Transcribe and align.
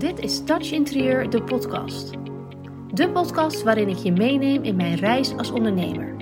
Dit 0.00 0.18
is 0.18 0.44
Touch 0.44 0.70
Interieur, 0.70 1.30
de 1.30 1.42
podcast. 1.42 2.10
De 2.94 3.10
podcast 3.12 3.62
waarin 3.62 3.88
ik 3.88 3.96
je 3.96 4.12
meeneem 4.12 4.62
in 4.62 4.76
mijn 4.76 4.94
reis 4.94 5.36
als 5.36 5.50
ondernemer. 5.50 6.16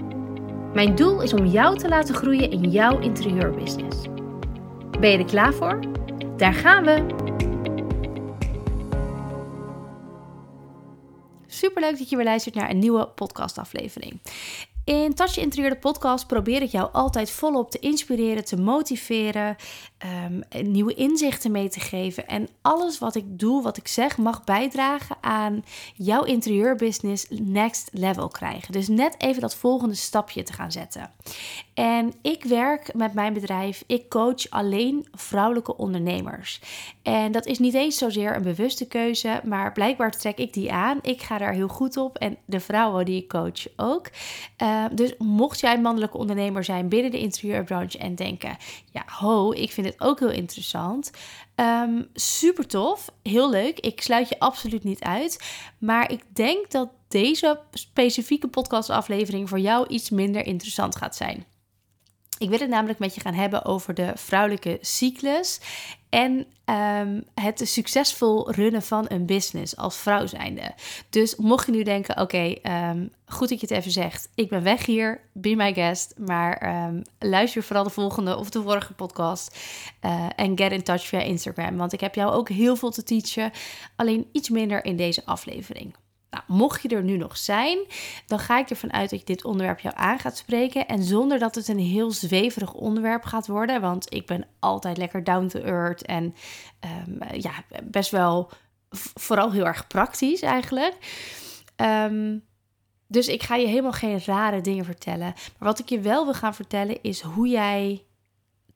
Mijn 0.74 0.94
doel 0.94 1.22
is 1.22 1.32
om 1.32 1.46
jou 1.46 1.78
te 1.78 1.88
laten 1.88 2.14
groeien 2.14 2.50
in 2.50 2.70
jouw 2.70 2.98
interieurbusiness. 2.98 3.98
Ben 5.00 5.10
je 5.10 5.18
er 5.18 5.24
klaar 5.24 5.54
voor? 5.54 5.80
Daar 6.36 6.54
gaan 6.54 6.84
we! 6.84 7.06
Superleuk 11.46 11.98
dat 11.98 12.10
je 12.10 12.16
weer 12.16 12.24
luistert 12.24 12.54
naar 12.54 12.70
een 12.70 12.78
nieuwe 12.78 13.08
podcastaflevering. 13.08 14.20
In 14.88 15.14
Touch 15.14 15.36
Interieur, 15.38 15.70
de 15.70 15.76
podcast, 15.76 16.26
probeer 16.26 16.62
ik 16.62 16.70
jou 16.70 16.88
altijd 16.92 17.30
volop 17.30 17.70
te 17.70 17.78
inspireren, 17.78 18.44
te 18.44 18.56
motiveren, 18.56 19.56
um, 20.24 20.66
nieuwe 20.70 20.94
inzichten 20.94 21.50
mee 21.50 21.68
te 21.68 21.80
geven. 21.80 22.28
En 22.28 22.48
alles 22.62 22.98
wat 22.98 23.14
ik 23.14 23.38
doe, 23.38 23.62
wat 23.62 23.76
ik 23.76 23.88
zeg, 23.88 24.18
mag 24.18 24.44
bijdragen 24.44 25.16
aan 25.20 25.64
jouw 25.94 26.22
interieurbusiness 26.22 27.26
next 27.30 27.88
level 27.92 28.28
krijgen. 28.28 28.72
Dus 28.72 28.88
net 28.88 29.14
even 29.18 29.40
dat 29.40 29.56
volgende 29.56 29.94
stapje 29.94 30.42
te 30.42 30.52
gaan 30.52 30.72
zetten. 30.72 31.10
En 31.74 32.12
ik 32.22 32.44
werk 32.44 32.94
met 32.94 33.14
mijn 33.14 33.32
bedrijf, 33.32 33.84
ik 33.86 34.08
coach 34.08 34.50
alleen 34.50 35.06
vrouwelijke 35.12 35.76
ondernemers. 35.76 36.60
En 37.02 37.32
dat 37.32 37.46
is 37.46 37.58
niet 37.58 37.74
eens 37.74 37.98
zozeer 37.98 38.36
een 38.36 38.42
bewuste 38.42 38.86
keuze, 38.86 39.40
maar 39.44 39.72
blijkbaar 39.72 40.10
trek 40.10 40.38
ik 40.38 40.52
die 40.52 40.72
aan. 40.72 40.98
Ik 41.02 41.22
ga 41.22 41.38
daar 41.38 41.52
heel 41.52 41.68
goed 41.68 41.96
op 41.96 42.16
en 42.16 42.36
de 42.44 42.60
vrouwen 42.60 43.04
die 43.04 43.22
ik 43.22 43.28
coach 43.28 43.66
ook. 43.76 44.10
Uh, 44.62 44.77
dus 44.92 45.14
mocht 45.18 45.60
jij 45.60 45.80
mannelijke 45.80 46.18
ondernemer 46.18 46.64
zijn 46.64 46.88
binnen 46.88 47.10
de 47.10 47.18
interieurbranche 47.18 47.98
en 47.98 48.14
denken: 48.14 48.56
ja, 48.92 49.02
ho, 49.06 49.52
ik 49.52 49.72
vind 49.72 49.86
het 49.86 50.00
ook 50.00 50.18
heel 50.18 50.30
interessant. 50.30 51.10
Um, 51.56 52.08
super 52.14 52.66
tof, 52.66 53.10
heel 53.22 53.50
leuk. 53.50 53.78
Ik 53.80 54.00
sluit 54.00 54.28
je 54.28 54.38
absoluut 54.38 54.84
niet 54.84 55.02
uit. 55.02 55.44
Maar 55.78 56.12
ik 56.12 56.22
denk 56.32 56.70
dat 56.70 56.88
deze 57.08 57.60
specifieke 57.72 58.48
podcastaflevering 58.48 59.48
voor 59.48 59.60
jou 59.60 59.86
iets 59.88 60.10
minder 60.10 60.46
interessant 60.46 60.96
gaat 60.96 61.16
zijn. 61.16 61.46
Ik 62.38 62.48
wil 62.48 62.58
het 62.58 62.68
namelijk 62.68 62.98
met 62.98 63.14
je 63.14 63.20
gaan 63.20 63.34
hebben 63.34 63.64
over 63.64 63.94
de 63.94 64.12
vrouwelijke 64.14 64.78
cyclus 64.80 65.60
en 66.08 66.46
um, 66.64 67.24
het 67.34 67.60
succesvol 67.64 68.52
runnen 68.52 68.82
van 68.82 69.04
een 69.08 69.26
business 69.26 69.76
als 69.76 69.96
vrouw 69.96 70.26
zijnde. 70.26 70.74
Dus 71.10 71.36
mocht 71.36 71.66
je 71.66 71.72
nu 71.72 71.82
denken, 71.82 72.20
oké, 72.20 72.54
ehm, 72.62 73.06
goed 73.26 73.48
dat 73.48 73.60
je 73.60 73.66
het 73.66 73.76
even 73.76 73.90
zegt. 73.90 74.28
Ik 74.34 74.48
ben 74.48 74.62
weg 74.62 74.86
hier, 74.86 75.20
be 75.32 75.54
my 75.54 75.74
guest. 75.74 76.14
Maar 76.18 76.86
um, 76.86 77.02
luister 77.18 77.62
vooral 77.62 77.84
de 77.84 77.90
volgende 77.90 78.36
of 78.36 78.50
de 78.50 78.62
vorige 78.62 78.92
podcast. 78.92 79.58
Uh, 80.04 80.26
en 80.36 80.58
get 80.58 80.72
in 80.72 80.82
touch 80.82 81.06
via 81.06 81.20
Instagram. 81.20 81.76
Want 81.76 81.92
ik 81.92 82.00
heb 82.00 82.14
jou 82.14 82.32
ook 82.32 82.48
heel 82.48 82.76
veel 82.76 82.90
te 82.90 83.02
teachen. 83.02 83.50
Alleen 83.96 84.28
iets 84.32 84.48
minder 84.48 84.84
in 84.84 84.96
deze 84.96 85.24
aflevering. 85.24 85.94
Nou, 86.30 86.44
mocht 86.46 86.82
je 86.82 86.88
er 86.88 87.02
nu 87.02 87.16
nog 87.16 87.36
zijn, 87.36 87.78
dan 88.26 88.38
ga 88.38 88.58
ik 88.58 88.70
ervan 88.70 88.92
uit 88.92 89.10
dat 89.10 89.18
je 89.18 89.24
dit 89.24 89.44
onderwerp 89.44 89.80
jou 89.80 89.94
aan 89.98 90.18
gaat 90.18 90.36
spreken. 90.36 90.86
En 90.86 91.02
zonder 91.02 91.38
dat 91.38 91.54
het 91.54 91.68
een 91.68 91.78
heel 91.78 92.10
zweverig 92.10 92.72
onderwerp 92.72 93.24
gaat 93.24 93.46
worden. 93.46 93.80
Want 93.80 94.14
ik 94.14 94.26
ben 94.26 94.46
altijd 94.58 94.96
lekker 94.96 95.24
down 95.24 95.46
to 95.46 95.60
earth 95.60 96.02
en 96.02 96.34
um, 97.06 97.18
ja, 97.32 97.52
best 97.84 98.10
wel 98.10 98.50
vooral 99.14 99.52
heel 99.52 99.66
erg 99.66 99.86
praktisch 99.86 100.42
eigenlijk. 100.42 100.96
Um, 101.76 102.46
dus 103.06 103.28
ik 103.28 103.42
ga 103.42 103.54
je 103.54 103.66
helemaal 103.66 103.92
geen 103.92 104.20
rare 104.24 104.60
dingen 104.60 104.84
vertellen. 104.84 105.34
Maar 105.58 105.68
wat 105.68 105.78
ik 105.78 105.88
je 105.88 106.00
wel 106.00 106.24
wil 106.24 106.34
gaan 106.34 106.54
vertellen 106.54 107.02
is 107.02 107.20
hoe 107.20 107.48
jij 107.48 108.04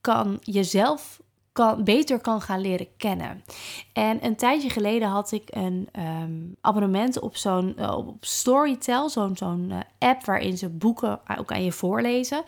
kan 0.00 0.39
jezelf 0.41 1.20
kan, 1.53 1.84
beter 1.84 2.20
kan 2.20 2.41
gaan 2.41 2.61
leren 2.61 2.89
kennen. 2.97 3.45
En 3.92 4.25
een 4.25 4.36
tijdje 4.36 4.70
geleden 4.70 5.08
had 5.08 5.33
ik 5.33 5.48
een 5.50 5.89
um, 6.22 6.56
abonnement 6.61 7.20
op 7.20 7.36
zo'n 7.36 7.75
uh, 7.78 7.97
op 7.97 8.17
Storytel, 8.20 9.08
zo'n 9.08 9.36
zo'n 9.36 9.69
uh, 9.70 9.78
app 9.98 10.25
waarin 10.25 10.58
ze 10.58 10.68
boeken 10.68 11.20
ook 11.39 11.52
aan 11.52 11.64
je 11.64 11.73
voorlezen. 11.73 12.42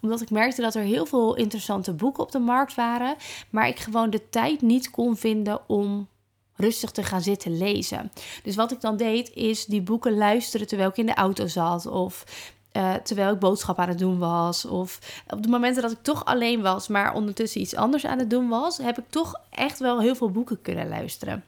Omdat 0.00 0.20
ik 0.20 0.30
merkte 0.30 0.62
dat 0.62 0.74
er 0.74 0.82
heel 0.82 1.06
veel 1.06 1.36
interessante 1.36 1.92
boeken 1.92 2.22
op 2.22 2.32
de 2.32 2.38
markt 2.38 2.74
waren, 2.74 3.16
maar 3.50 3.68
ik 3.68 3.78
gewoon 3.78 4.10
de 4.10 4.28
tijd 4.28 4.62
niet 4.62 4.90
kon 4.90 5.16
vinden 5.16 5.68
om 5.68 6.08
rustig 6.54 6.90
te 6.90 7.02
gaan 7.02 7.22
zitten 7.22 7.58
lezen. 7.58 8.12
Dus 8.42 8.56
wat 8.56 8.72
ik 8.72 8.80
dan 8.80 8.96
deed, 8.96 9.30
is 9.34 9.64
die 9.64 9.82
boeken 9.82 10.16
luisteren 10.16 10.66
terwijl 10.66 10.88
ik 10.88 10.96
in 10.96 11.06
de 11.06 11.14
auto 11.14 11.46
zat. 11.46 11.86
Of 11.86 12.24
uh, 12.72 12.94
terwijl 12.94 13.32
ik 13.32 13.38
boodschap 13.38 13.78
aan 13.78 13.88
het 13.88 13.98
doen 13.98 14.18
was. 14.18 14.64
Of 14.64 14.98
op 15.28 15.42
de 15.42 15.48
momenten 15.48 15.82
dat 15.82 15.92
ik 15.92 16.02
toch 16.02 16.24
alleen 16.24 16.60
was, 16.62 16.88
maar 16.88 17.14
ondertussen 17.14 17.60
iets 17.60 17.74
anders 17.74 18.06
aan 18.06 18.18
het 18.18 18.30
doen 18.30 18.48
was, 18.48 18.78
heb 18.78 18.98
ik 18.98 19.04
toch 19.10 19.40
echt 19.50 19.78
wel 19.78 20.00
heel 20.00 20.14
veel 20.14 20.30
boeken 20.30 20.62
kunnen 20.62 20.88
luisteren. 20.88 21.44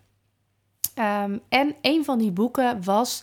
Um, 0.98 1.40
en 1.48 1.74
een 1.80 2.04
van 2.04 2.18
die 2.18 2.30
boeken 2.30 2.84
was 2.84 3.22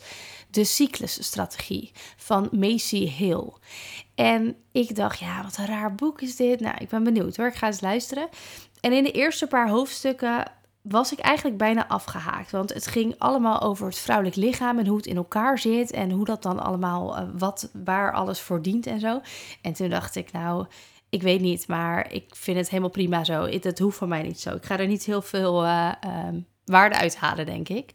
De 0.49 0.63
Cyclusstrategie 0.63 1.91
van 2.17 2.49
Macy 2.51 3.07
Hill. 3.07 3.53
En 4.16 4.55
ik 4.71 4.95
dacht, 4.95 5.19
ja, 5.19 5.43
wat 5.43 5.57
een 5.57 5.66
raar 5.66 5.95
boek 5.95 6.21
is 6.21 6.35
dit. 6.35 6.59
Nou, 6.59 6.75
ik 6.77 6.89
ben 6.89 7.03
benieuwd 7.03 7.37
hoor. 7.37 7.47
Ik 7.47 7.55
ga 7.55 7.67
eens 7.67 7.81
luisteren. 7.81 8.29
En 8.79 8.93
in 8.93 9.03
de 9.03 9.11
eerste 9.11 9.47
paar 9.47 9.69
hoofdstukken 9.69 10.51
was 10.89 11.11
ik 11.11 11.19
eigenlijk 11.19 11.57
bijna 11.57 11.88
afgehaakt. 11.88 12.51
Want 12.51 12.73
het 12.73 12.88
ging 12.88 13.16
allemaal 13.17 13.61
over 13.61 13.88
het 13.88 14.00
vrouwelijk 14.00 14.35
lichaam 14.35 14.79
en 14.79 14.88
hoe 14.88 14.97
het 14.97 15.05
in 15.05 15.16
elkaar 15.16 15.59
zit. 15.59 15.91
En 15.91 16.11
hoe 16.11 16.25
dat 16.25 16.44
dan 16.44 16.59
allemaal, 16.59 17.17
uh, 17.17 17.23
wat, 17.38 17.69
waar 17.85 18.13
alles 18.13 18.39
voor 18.39 18.61
dient 18.61 18.88
en 18.88 18.99
zo. 18.99 19.22
En 19.61 19.73
toen 19.73 19.89
dacht 19.89 20.16
ik, 20.16 20.31
nou, 20.31 20.66
ik 21.09 21.22
weet 21.22 21.41
niet, 21.41 21.67
maar 21.67 22.11
ik 22.13 22.35
vind 22.35 22.57
het 22.57 22.69
helemaal 22.69 22.89
prima 22.89 23.23
zo. 23.23 23.45
Het, 23.45 23.79
hoeft 23.79 23.97
van 23.97 24.09
mij 24.09 24.22
niet 24.22 24.39
zo. 24.39 24.55
Ik 24.55 24.66
ga 24.66 24.78
er 24.78 24.88
niet 24.88 25.05
heel 25.05 25.22
veel 25.22 25.66
uh, 25.66 25.91
um, 26.28 26.45
waarde 26.66 26.95
uithalen, 26.95 27.45
denk 27.45 27.69
ik. 27.69 27.91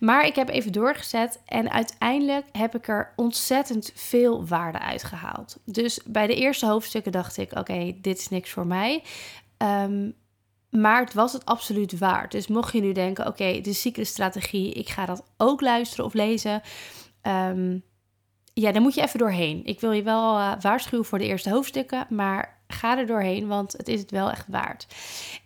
Maar 0.00 0.26
ik 0.26 0.34
heb 0.34 0.48
even 0.48 0.72
doorgezet 0.72 1.40
en 1.46 1.70
uiteindelijk 1.70 2.46
heb 2.52 2.74
ik 2.74 2.88
er 2.88 3.12
ontzettend 3.16 3.92
veel 3.94 4.46
waarde 4.46 4.78
uitgehaald. 4.78 5.58
Dus 5.64 6.00
bij 6.04 6.26
de 6.26 6.34
eerste 6.34 6.66
hoofdstukken 6.66 7.12
dacht 7.12 7.36
ik, 7.36 7.58
oké, 7.58 7.94
dit 8.00 8.18
is 8.18 8.28
niks 8.28 8.50
voor 8.50 8.66
mij. 8.66 9.02
Um, 9.58 10.14
maar 10.70 11.00
het 11.00 11.14
was 11.14 11.32
het 11.32 11.44
absoluut 11.44 11.98
waard. 11.98 12.32
Dus 12.32 12.46
mocht 12.46 12.72
je 12.72 12.80
nu 12.80 12.92
denken, 12.92 13.26
oké, 13.26 13.42
okay, 13.42 13.60
de 13.60 13.72
cyclusstrategie, 13.72 14.72
ik 14.72 14.88
ga 14.88 15.06
dat 15.06 15.22
ook 15.36 15.60
luisteren 15.60 16.04
of 16.04 16.14
lezen. 16.14 16.62
Um, 17.22 17.82
ja, 18.52 18.72
dan 18.72 18.82
moet 18.82 18.94
je 18.94 19.02
even 19.02 19.18
doorheen. 19.18 19.64
Ik 19.64 19.80
wil 19.80 19.92
je 19.92 20.02
wel 20.02 20.38
uh, 20.38 20.52
waarschuwen 20.60 21.04
voor 21.04 21.18
de 21.18 21.26
eerste 21.26 21.50
hoofdstukken, 21.50 22.06
maar 22.08 22.62
ga 22.66 22.98
er 22.98 23.06
doorheen, 23.06 23.46
want 23.46 23.72
het 23.72 23.88
is 23.88 24.00
het 24.00 24.10
wel 24.10 24.30
echt 24.30 24.46
waard. 24.48 24.86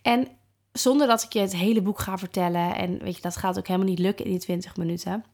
En 0.03 0.29
zonder 0.73 1.07
dat 1.07 1.23
ik 1.23 1.33
je 1.33 1.41
het 1.41 1.57
hele 1.57 1.83
boek 1.83 1.99
ga 1.99 2.19
vertellen, 2.19 2.75
en 2.75 2.99
weet 2.99 3.17
je, 3.17 3.23
dat 3.23 3.37
gaat 3.37 3.59
ook 3.59 3.67
helemaal 3.67 3.89
niet 3.89 3.99
lukken 3.99 4.25
in 4.25 4.31
die 4.31 4.41
20 4.41 4.77
minuten, 4.77 5.25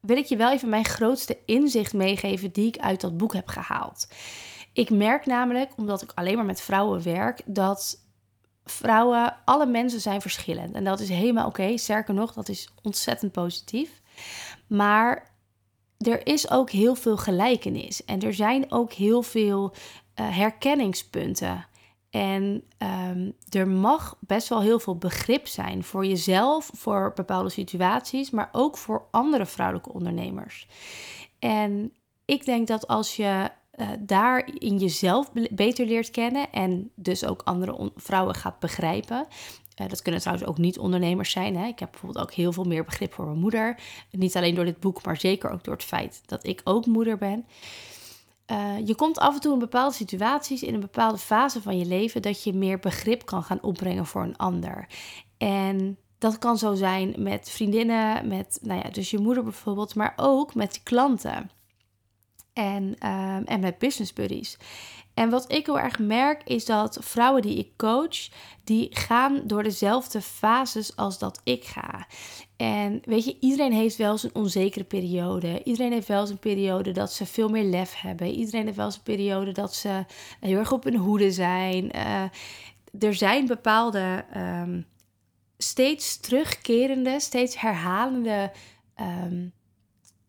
wil 0.00 0.16
ik 0.16 0.24
je 0.24 0.36
wel 0.36 0.52
even 0.52 0.68
mijn 0.68 0.84
grootste 0.84 1.38
inzicht 1.46 1.92
meegeven 1.92 2.52
die 2.52 2.66
ik 2.66 2.78
uit 2.78 3.00
dat 3.00 3.16
boek 3.16 3.32
heb 3.32 3.48
gehaald. 3.48 4.08
Ik 4.72 4.90
merk 4.90 5.26
namelijk, 5.26 5.72
omdat 5.76 6.02
ik 6.02 6.12
alleen 6.14 6.36
maar 6.36 6.44
met 6.44 6.60
vrouwen 6.60 7.02
werk, 7.02 7.42
dat 7.44 8.01
vrouwen, 8.72 9.36
alle 9.44 9.66
mensen 9.66 10.00
zijn 10.00 10.20
verschillend. 10.20 10.74
En 10.74 10.84
dat 10.84 11.00
is 11.00 11.08
helemaal 11.08 11.46
oké. 11.46 11.60
Okay. 11.60 11.76
Sterker 11.76 12.14
nog, 12.14 12.32
dat 12.32 12.48
is 12.48 12.68
ontzettend 12.82 13.32
positief. 13.32 14.02
Maar 14.66 15.30
er 15.98 16.26
is 16.26 16.50
ook 16.50 16.70
heel 16.70 16.94
veel 16.94 17.16
gelijkenis. 17.16 18.04
En 18.04 18.20
er 18.20 18.34
zijn 18.34 18.72
ook 18.72 18.92
heel 18.92 19.22
veel 19.22 19.72
uh, 20.20 20.36
herkenningspunten. 20.36 21.66
En 22.10 22.64
um, 23.10 23.36
er 23.48 23.68
mag 23.68 24.16
best 24.20 24.48
wel 24.48 24.60
heel 24.60 24.78
veel 24.78 24.96
begrip 24.96 25.46
zijn 25.46 25.84
voor 25.84 26.06
jezelf, 26.06 26.70
voor 26.74 27.12
bepaalde 27.14 27.50
situaties, 27.50 28.30
maar 28.30 28.48
ook 28.52 28.76
voor 28.76 29.06
andere 29.10 29.46
vrouwelijke 29.46 29.92
ondernemers. 29.92 30.68
En 31.38 31.92
ik 32.24 32.44
denk 32.44 32.66
dat 32.66 32.86
als 32.86 33.16
je 33.16 33.50
uh, 33.76 33.88
daar 34.00 34.50
in 34.58 34.78
jezelf 34.78 35.32
beter 35.50 35.86
leert 35.86 36.10
kennen 36.10 36.52
en 36.52 36.90
dus 36.94 37.24
ook 37.24 37.42
andere 37.42 37.92
vrouwen 37.96 38.34
gaat 38.34 38.58
begrijpen. 38.58 39.26
Uh, 39.80 39.88
dat 39.88 40.02
kunnen 40.02 40.20
trouwens 40.20 40.48
ook 40.48 40.58
niet 40.58 40.78
ondernemers 40.78 41.30
zijn. 41.30 41.56
Hè? 41.56 41.66
Ik 41.66 41.78
heb 41.78 41.90
bijvoorbeeld 41.90 42.24
ook 42.24 42.32
heel 42.32 42.52
veel 42.52 42.64
meer 42.64 42.84
begrip 42.84 43.12
voor 43.12 43.24
mijn 43.24 43.38
moeder. 43.38 43.78
Niet 44.10 44.36
alleen 44.36 44.54
door 44.54 44.64
dit 44.64 44.80
boek, 44.80 45.04
maar 45.04 45.16
zeker 45.16 45.50
ook 45.50 45.64
door 45.64 45.74
het 45.74 45.84
feit 45.84 46.22
dat 46.26 46.46
ik 46.46 46.60
ook 46.64 46.86
moeder 46.86 47.18
ben. 47.18 47.46
Uh, 48.46 48.86
je 48.86 48.94
komt 48.94 49.18
af 49.18 49.34
en 49.34 49.40
toe 49.40 49.52
in 49.52 49.58
bepaalde 49.58 49.94
situaties, 49.94 50.62
in 50.62 50.74
een 50.74 50.80
bepaalde 50.80 51.18
fase 51.18 51.62
van 51.62 51.78
je 51.78 51.84
leven, 51.84 52.22
dat 52.22 52.42
je 52.42 52.52
meer 52.52 52.78
begrip 52.78 53.26
kan 53.26 53.42
gaan 53.42 53.62
opbrengen 53.62 54.06
voor 54.06 54.22
een 54.22 54.36
ander. 54.36 54.86
En 55.38 55.98
dat 56.18 56.38
kan 56.38 56.58
zo 56.58 56.74
zijn 56.74 57.14
met 57.18 57.50
vriendinnen, 57.50 58.28
met, 58.28 58.58
nou 58.62 58.80
ja, 58.84 58.90
dus 58.90 59.10
je 59.10 59.18
moeder 59.18 59.42
bijvoorbeeld, 59.42 59.94
maar 59.94 60.12
ook 60.16 60.54
met 60.54 60.80
klanten 60.82 61.50
en, 62.52 62.82
um, 62.82 63.44
en 63.44 63.60
met 63.60 63.78
business 63.78 64.12
buddies. 64.12 64.58
En 65.14 65.30
wat 65.30 65.52
ik 65.52 65.66
heel 65.66 65.78
erg 65.78 65.98
merk 65.98 66.42
is 66.44 66.64
dat 66.64 66.98
vrouwen 67.00 67.42
die 67.42 67.58
ik 67.58 67.76
coach, 67.76 68.28
die 68.64 68.88
gaan 68.90 69.42
door 69.46 69.62
dezelfde 69.62 70.20
fases 70.20 70.96
als 70.96 71.18
dat 71.18 71.40
ik 71.44 71.64
ga. 71.64 72.06
En 72.56 73.00
weet 73.04 73.24
je, 73.24 73.36
iedereen 73.40 73.72
heeft 73.72 73.96
wel 73.96 74.18
een 74.22 74.34
onzekere 74.34 74.84
periode. 74.84 75.62
Iedereen 75.64 75.92
heeft 75.92 76.08
wel 76.08 76.28
een 76.28 76.38
periode 76.38 76.90
dat 76.92 77.12
ze 77.12 77.26
veel 77.26 77.48
meer 77.48 77.64
lef 77.64 78.00
hebben. 78.00 78.30
Iedereen 78.30 78.64
heeft 78.64 78.76
wel 78.76 78.86
een 78.86 79.02
periode 79.02 79.52
dat 79.52 79.74
ze 79.74 80.04
heel 80.40 80.58
erg 80.58 80.72
op 80.72 80.84
hun 80.84 80.96
hoede 80.96 81.32
zijn. 81.32 81.96
Uh, 81.96 82.22
er 82.98 83.14
zijn 83.14 83.46
bepaalde 83.46 84.24
um, 84.36 84.86
steeds 85.58 86.20
terugkerende, 86.20 87.20
steeds 87.20 87.60
herhalende 87.60 88.52
ehm, 88.94 89.46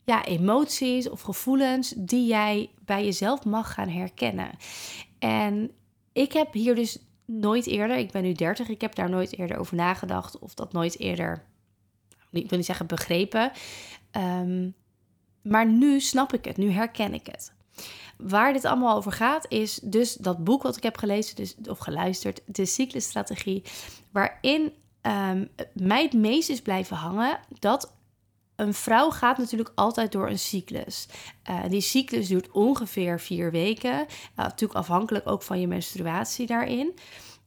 ja, 0.03 0.25
emoties 0.25 1.09
of 1.09 1.21
gevoelens 1.21 1.93
die 1.97 2.25
jij 2.25 2.69
bij 2.85 3.03
jezelf 3.05 3.45
mag 3.45 3.73
gaan 3.73 3.89
herkennen. 3.89 4.49
En 5.19 5.71
ik 6.13 6.33
heb 6.33 6.53
hier 6.53 6.75
dus 6.75 6.97
nooit 7.25 7.67
eerder, 7.67 7.97
ik 7.97 8.11
ben 8.11 8.23
nu 8.23 8.33
30, 8.33 8.69
ik 8.69 8.81
heb 8.81 8.95
daar 8.95 9.09
nooit 9.09 9.37
eerder 9.37 9.57
over 9.57 9.75
nagedacht 9.75 10.39
of 10.39 10.53
dat 10.53 10.73
nooit 10.73 10.99
eerder, 10.99 11.43
ik 12.31 12.49
wil 12.49 12.57
niet 12.57 12.67
zeggen 12.67 12.85
begrepen. 12.87 13.51
Ehm, 14.11 14.69
maar 15.41 15.67
nu 15.67 15.99
snap 15.99 16.33
ik 16.33 16.45
het, 16.45 16.57
nu 16.57 16.69
herken 16.69 17.13
ik 17.13 17.25
het. 17.25 17.53
Waar 18.17 18.53
dit 18.53 18.65
allemaal 18.65 18.95
over 18.95 19.11
gaat, 19.11 19.45
is 19.49 19.79
dus 19.83 20.13
dat 20.13 20.43
boek 20.43 20.63
wat 20.63 20.77
ik 20.77 20.83
heb 20.83 20.97
gelezen 20.97 21.35
dus, 21.35 21.55
of 21.67 21.77
geluisterd, 21.77 22.41
de 22.45 22.65
cyclusstrategie, 22.65 23.63
waarin 24.11 24.71
um, 25.01 25.49
mij 25.73 26.03
het 26.03 26.13
meest 26.13 26.49
is 26.49 26.61
blijven 26.61 26.97
hangen 26.97 27.39
dat 27.59 27.93
een 28.55 28.73
vrouw 28.73 29.09
gaat 29.09 29.37
natuurlijk 29.37 29.71
altijd 29.75 30.11
door 30.11 30.29
een 30.29 30.39
cyclus. 30.39 31.07
Uh, 31.49 31.63
die 31.69 31.81
cyclus 31.81 32.27
duurt 32.27 32.51
ongeveer 32.51 33.19
vier 33.19 33.51
weken. 33.51 33.99
Uh, 33.99 34.05
natuurlijk 34.35 34.79
afhankelijk 34.79 35.29
ook 35.29 35.41
van 35.41 35.59
je 35.59 35.67
menstruatie 35.67 36.47
daarin. 36.47 36.93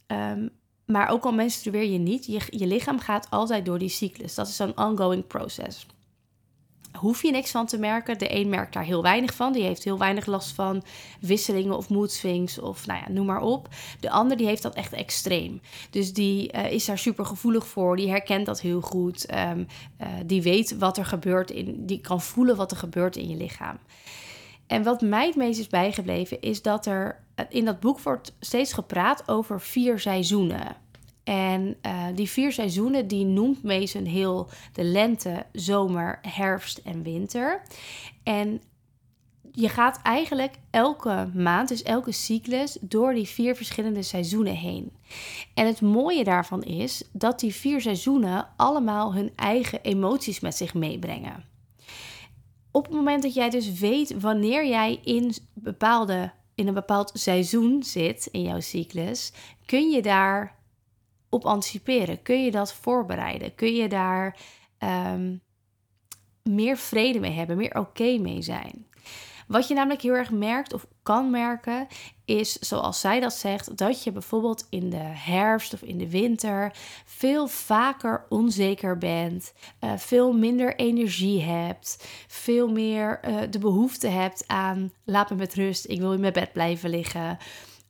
Um, 0.07 0.51
maar 0.87 1.09
ook 1.09 1.25
al 1.25 1.33
menstrueer 1.33 1.85
je 1.85 1.99
niet, 1.99 2.27
je, 2.27 2.41
je 2.47 2.67
lichaam 2.67 2.99
gaat 2.99 3.31
altijd 3.31 3.65
door 3.65 3.79
die 3.79 3.89
cyclus. 3.89 4.35
Dat 4.35 4.49
is 4.49 4.59
een 4.59 4.79
ongoing 4.79 5.27
process 5.27 5.87
hoef 6.99 7.23
je 7.23 7.31
niks 7.31 7.51
van 7.51 7.67
te 7.67 7.79
merken. 7.79 8.19
De 8.19 8.35
een 8.35 8.49
merkt 8.49 8.73
daar 8.73 8.85
heel 8.85 9.03
weinig 9.03 9.35
van. 9.35 9.53
Die 9.53 9.63
heeft 9.63 9.85
heel 9.85 9.99
weinig 9.99 10.27
last 10.27 10.53
van 10.53 10.83
wisselingen 11.21 11.77
of 11.77 11.89
mood 11.89 12.13
swings 12.13 12.59
of 12.59 12.87
nou 12.87 13.01
ja, 13.01 13.13
noem 13.13 13.27
maar 13.27 13.41
op. 13.41 13.69
De 14.01 14.11
ander 14.11 14.37
die 14.37 14.47
heeft 14.47 14.63
dat 14.63 14.75
echt 14.75 14.93
extreem. 14.93 15.61
Dus 15.91 16.13
die 16.13 16.53
uh, 16.53 16.73
is 16.73 16.85
daar 16.85 16.99
super 16.99 17.25
gevoelig 17.25 17.67
voor. 17.67 17.97
Die 17.97 18.11
herkent 18.11 18.47
dat 18.47 18.61
heel 18.61 18.81
goed. 18.81 19.35
Um, 19.35 19.67
uh, 20.01 20.07
die 20.27 20.43
weet 20.43 20.79
wat 20.79 20.99
er 20.99 21.07
gebeurt. 21.07 21.51
In, 21.51 21.87
die 21.87 22.01
kan 22.01 22.21
voelen 22.21 22.57
wat 22.57 22.71
er 22.71 22.77
gebeurt 22.77 23.17
in 23.17 23.29
je 23.29 23.37
lichaam. 23.37 23.79
En 24.67 24.83
wat 24.83 25.01
mij 25.01 25.27
het 25.27 25.37
meest 25.37 25.61
is 25.61 25.67
bijgebleven 25.67 26.41
is 26.41 26.63
dat 26.63 26.87
er 26.87 27.25
in 27.49 27.65
dat 27.65 27.81
boek 27.81 28.01
wordt 28.01 28.37
steeds 28.41 28.73
gepraat 28.73 29.29
over 29.29 29.61
vier 29.61 29.99
seizoenen. 29.99 30.77
En 31.27 31.77
uh, 31.87 32.07
die 32.15 32.29
vier 32.29 32.53
seizoenen, 32.53 33.09
die 33.09 33.25
noemt 33.25 33.63
Mason 33.63 34.05
heel 34.05 34.49
de 34.73 34.85
lente, 34.85 35.47
zomer, 35.53 36.19
herfst 36.23 36.79
en 36.79 37.03
winter. 37.03 37.63
En 38.23 38.61
je 39.53 39.69
gaat 39.69 40.01
eigenlijk 40.03 40.55
elke 40.71 41.31
maand, 41.35 41.69
dus 41.69 41.83
elke 41.83 42.13
cyclus, 42.13 42.79
door 42.81 43.15
die 43.15 43.27
vier 43.27 43.57
verschillende 43.57 44.03
seizoenen 44.03 44.55
heen. 44.55 44.93
En 45.55 45.67
het 45.67 45.81
mooie 45.81 46.25
daarvan 46.25 46.63
is 46.63 47.03
dat 47.13 47.41
die 47.41 47.55
vier 47.55 47.81
seizoenen 47.81 48.49
allemaal 48.57 49.15
hun 49.15 49.33
eigen 49.37 49.83
emoties 49.83 50.41
met 50.41 50.57
zich 50.57 50.75
meebrengen. 50.75 51.45
Op 52.71 52.85
het 52.85 52.95
moment 52.95 53.23
dat 53.23 53.35
jij 53.35 53.51
dus 53.51 53.79
weet 53.79 54.21
wanneer 54.21 54.67
jij 54.67 55.01
in, 55.05 55.35
bepaalde, 55.55 56.33
in 56.55 56.67
een 56.67 56.75
bepaald 56.75 57.11
seizoen 57.15 57.83
zit 57.83 58.29
in 58.31 58.43
jouw 58.43 58.61
cyclus, 58.61 59.33
kun 59.65 59.91
je 59.91 60.03
daar 60.03 60.56
op 61.29 61.45
anticiperen? 61.45 62.23
Kun 62.23 62.45
je 62.45 62.51
dat 62.51 62.75
voorbereiden? 62.75 63.55
Kun 63.55 63.75
je 63.75 63.89
daar 63.89 64.37
um, 64.79 65.41
meer 66.43 66.77
vrede 66.77 67.21
mee 67.21 67.33
hebben, 67.33 67.57
meer 67.57 67.79
oké 67.79 68.19
mee 68.19 68.43
zijn? 68.43 68.87
Wat 69.47 69.69
je 69.69 69.75
namelijk 69.75 70.03
heel 70.03 70.13
erg 70.13 70.31
merkt 70.31 70.73
of 70.73 70.87
kan 71.03 71.31
merken, 71.31 71.87
is 72.25 72.53
zoals 72.53 73.01
zij 73.01 73.21
dat 73.21 73.33
zegt, 73.33 73.77
dat 73.77 74.05
je 74.05 74.13
bijvoorbeeld 74.13 74.67
in 74.71 74.91
de 74.91 75.03
herfst 75.03 75.75
of 75.75 75.83
in 75.83 75.99
de 75.99 76.11
winter 76.11 76.73
veel 77.05 77.49
vaker 77.49 78.27
onzeker 78.29 78.99
bent, 78.99 79.53
uh, 79.81 79.93
veel 79.97 80.33
minder 80.33 80.77
energie 80.77 81.43
hebt, 81.43 82.07
veel 82.27 82.69
meer 82.69 83.21
uh, 83.25 83.41
de 83.51 83.59
behoefte 83.59 84.09
hebt 84.09 84.45
aan 84.47 84.93
laat 85.05 85.31
me 85.31 85.37
met 85.37 85.55
rust, 85.55 85.89
ik 85.89 86.01
wil 86.01 86.13
in 86.13 86.21
mijn 86.21 86.33
bed 86.33 86.53
blijven 86.53 86.91
liggen. 86.91 87.39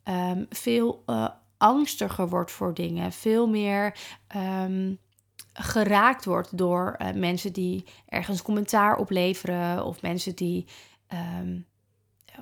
Um, 0.04 0.46
veel 0.48 1.02
uh, 1.06 1.28
angstiger 1.58 2.28
wordt 2.28 2.50
voor 2.50 2.74
dingen, 2.74 3.12
veel 3.12 3.48
meer 3.48 3.98
um, 4.36 4.98
geraakt 5.52 6.24
wordt 6.24 6.58
door 6.58 6.96
uh, 6.98 7.12
mensen 7.12 7.52
die 7.52 7.84
ergens 8.08 8.42
commentaar 8.42 8.96
opleveren 8.96 9.84
of 9.84 10.02
mensen 10.02 10.34
die. 10.34 10.66
Um, 11.40 11.66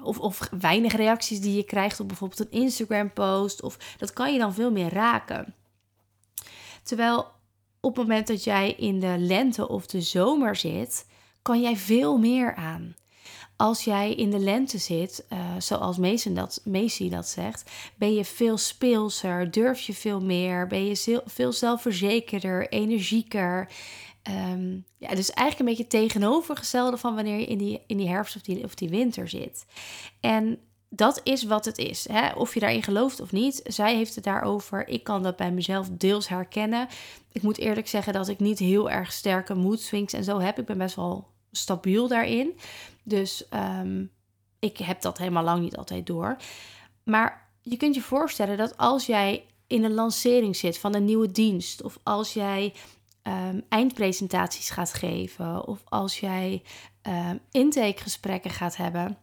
of, 0.03 0.19
of 0.19 0.49
weinig 0.61 0.93
reacties 0.93 1.41
die 1.41 1.57
je 1.57 1.65
krijgt 1.65 2.01
op 2.01 2.09
bijvoorbeeld 2.09 2.41
een 2.41 2.61
Instagram-post. 2.61 3.63
Of 3.63 3.95
dat 3.97 4.13
kan 4.13 4.33
je 4.33 4.39
dan 4.39 4.55
veel 4.55 4.71
meer 4.71 4.93
raken. 4.93 5.55
Terwijl 6.83 7.27
op 7.81 7.97
het 7.97 8.07
moment 8.07 8.27
dat 8.27 8.45
jij 8.45 8.73
in 8.73 9.01
de 9.01 9.15
lente 9.19 9.69
of 9.69 9.87
de 9.87 10.01
zomer 10.01 10.57
zit, 10.57 11.07
kan 11.43 11.61
jij 11.61 11.77
veel 11.77 12.19
meer 12.19 12.55
aan 12.55 12.95
als 13.57 13.85
jij 13.85 14.15
in 14.15 14.31
de 14.31 14.39
lente 14.39 14.79
zit, 14.79 15.25
uh, 15.33 15.39
zoals 15.59 15.99
Mason 15.99 16.35
dat, 16.35 16.61
Macy 16.65 17.09
dat 17.09 17.29
zegt, 17.29 17.71
ben 17.97 18.15
je 18.15 18.25
veel 18.25 18.57
speelser, 18.57 19.51
durf 19.51 19.81
je 19.81 19.95
veel 19.95 20.21
meer, 20.21 20.67
ben 20.67 20.85
je 20.85 21.23
veel 21.27 21.53
zelfverzekerder, 21.53 22.69
energieker. 22.69 23.69
Um, 24.53 24.85
ja, 24.99 25.15
dus 25.15 25.31
eigenlijk 25.31 25.59
een 25.59 25.77
beetje 25.77 25.99
tegenovergestelde 25.99 26.97
van 26.97 27.15
wanneer 27.15 27.39
je 27.39 27.47
in 27.47 27.59
die, 27.59 27.83
in 27.87 27.97
die 27.97 28.09
herfst 28.09 28.37
of 28.37 28.43
die, 28.43 28.65
of 28.65 28.75
die 28.75 28.89
winter 28.89 29.29
zit. 29.29 29.67
En 30.21 30.59
dat 30.89 31.21
is 31.25 31.43
wat 31.43 31.65
het 31.65 31.79
is. 31.79 32.09
Hè? 32.09 32.33
Of 32.33 32.55
je 32.55 32.61
daarin 32.61 32.83
gelooft 32.83 33.21
of 33.21 33.33
niet. 33.33 33.61
Zij 33.65 33.95
heeft 33.97 34.15
het 34.15 34.25
daarover. 34.25 34.89
Ik 34.89 35.05
kan 35.05 35.23
dat 35.23 35.37
bij 35.37 35.53
mezelf 35.53 35.89
deels 35.91 36.29
herkennen. 36.29 36.89
Ik 37.33 37.43
moet 37.43 37.59
eerlijk 37.59 37.89
zeggen 37.89 38.13
dat 38.13 38.29
ik 38.29 38.39
niet 38.39 38.59
heel 38.59 38.91
erg 38.91 39.13
sterke 39.13 39.55
mood 39.55 39.81
swings 39.81 40.13
en 40.13 40.25
zo 40.25 40.39
heb. 40.39 40.59
Ik 40.59 40.67
ben 40.67 40.79
best 40.79 40.97
wel 40.97 41.27
stabiel 41.53 42.09
daarin. 42.09 42.59
Dus 43.05 43.45
um, 43.51 44.11
ik 44.59 44.79
heb 44.79 45.01
dat 45.01 45.19
helemaal 45.19 45.45
lang 45.45 45.61
niet 45.61 45.77
altijd 45.77 46.07
door. 46.07 46.37
Maar 47.03 47.51
je 47.61 47.77
kunt 47.77 47.95
je 47.95 48.01
voorstellen 48.01 48.57
dat 48.57 48.77
als 48.77 49.07
jij 49.07 49.47
in 49.67 49.85
een 49.85 49.95
lancering 49.95 50.57
zit 50.57 50.79
van 50.79 50.95
een 50.95 51.05
nieuwe 51.05 51.31
dienst, 51.31 51.83
of 51.83 51.99
als 52.03 52.33
jij 52.33 52.73
um, 53.23 53.65
eindpresentaties 53.69 54.71
gaat 54.71 54.93
geven, 54.93 55.67
of 55.67 55.83
als 55.85 56.21
jij 56.21 56.63
um, 57.03 57.41
intakegesprekken 57.51 58.51
gaat 58.51 58.77
hebben, 58.77 59.19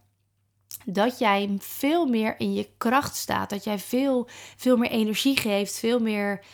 dat 0.84 1.18
jij 1.18 1.56
veel 1.58 2.06
meer 2.06 2.40
in 2.40 2.52
je 2.52 2.68
kracht 2.76 3.16
staat, 3.16 3.50
dat 3.50 3.64
jij 3.64 3.78
veel, 3.78 4.28
veel 4.56 4.76
meer 4.76 4.90
energie 4.90 5.36
geeft, 5.36 5.78
veel 5.78 6.00
meer, 6.00 6.44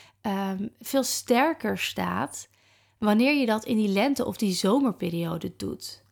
veel 0.80 1.02
sterker 1.02 1.78
staat, 1.78 2.48
wanneer 2.98 3.34
je 3.34 3.46
dat 3.46 3.64
in 3.64 3.76
die 3.76 3.88
lente 3.88 4.24
of 4.24 4.36
die 4.36 4.52
zomerperiode 4.52 5.56
doet. 5.56 6.02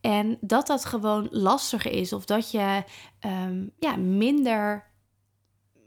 En 0.00 0.38
dat 0.40 0.66
dat 0.66 0.84
gewoon 0.84 1.28
lastiger 1.30 1.92
is 1.92 2.12
of 2.12 2.24
dat 2.24 2.50
je 2.50 2.84
um, 3.26 3.70
ja, 3.78 3.96
minder, 3.96 4.84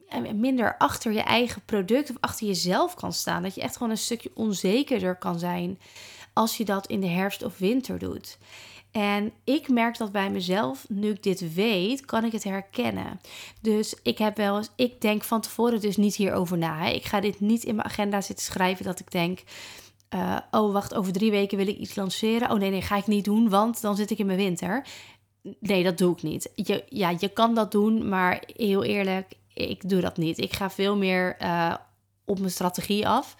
eh, 0.08 0.32
minder 0.32 0.78
achter 0.78 1.12
je 1.12 1.22
eigen 1.22 1.66
product 1.66 2.10
of 2.10 2.18
achter 2.20 2.48
jezelf 2.48 2.94
kan 2.94 3.14
staan. 3.14 3.44
Dat 3.44 3.56
je 3.56 3.62
echt 3.62 3.78
gewoon 3.78 3.92
een 3.92 3.98
stukje 3.98 4.32
onzekerder 4.34 5.16
kan 5.16 5.40
zijn 5.40 5.80
als 6.34 6.58
je 6.58 6.66
dat 6.66 6.88
in 6.88 7.00
de 7.00 7.08
herfst 7.08 7.44
of 7.44 7.58
winter 7.58 8.00
doet. 8.00 8.38
En 8.92 9.34
ik 9.44 9.70
merk 9.70 9.98
dat 9.98 10.12
bij 10.12 10.30
mezelf, 10.30 10.86
nu 10.90 11.10
ik 11.10 11.24
dit 11.24 11.54
weet, 11.54 12.06
kan 12.06 12.24
ik 12.26 12.32
het 12.32 12.44
herkennen. 12.44 13.22
Dus 13.62 13.96
ik 14.04 14.18
heb 14.18 14.38
wel 14.38 14.58
eens, 14.58 14.70
ik 14.76 15.02
denk 15.02 15.24
van 15.24 15.42
tevoren 15.42 15.80
dus 15.80 15.98
niet 15.98 16.16
hierover 16.16 16.58
na. 16.58 16.86
Ik 16.86 17.06
ga 17.06 17.20
dit 17.20 17.40
niet 17.40 17.64
in 17.64 17.76
mijn 17.76 17.88
agenda 17.88 18.22
zitten 18.22 18.46
schrijven 18.46 18.86
dat 18.86 19.00
ik 19.00 19.12
denk, 19.12 19.40
uh, 20.16 20.38
oh 20.52 20.74
wacht, 20.74 20.94
over 20.94 21.12
drie 21.12 21.32
weken 21.32 21.58
wil 21.58 21.68
ik 21.68 21.78
iets 21.78 21.96
lanceren. 21.96 22.52
Oh 22.52 22.58
nee, 22.58 22.70
nee, 22.70 22.82
ga 22.82 22.96
ik 22.96 23.08
niet 23.08 23.26
doen, 23.26 23.50
want 23.50 23.82
dan 23.82 23.96
zit 23.96 24.12
ik 24.12 24.18
in 24.18 24.26
mijn 24.26 24.38
winter. 24.38 24.86
Nee, 25.60 25.84
dat 25.84 25.98
doe 25.98 26.14
ik 26.14 26.24
niet. 26.24 26.52
Je, 26.56 26.84
ja, 26.90 27.16
je 27.20 27.30
kan 27.30 27.56
dat 27.56 27.72
doen, 27.72 28.10
maar 28.10 28.44
heel 28.56 28.84
eerlijk, 28.84 29.34
ik 29.54 29.90
doe 29.90 30.02
dat 30.02 30.18
niet. 30.18 30.38
Ik 30.38 30.54
ga 30.54 30.70
veel 30.70 30.98
meer 30.98 31.38
uh, 31.42 31.76
op 32.26 32.40
mijn 32.40 32.52
strategie 32.52 33.08
af. 33.08 33.36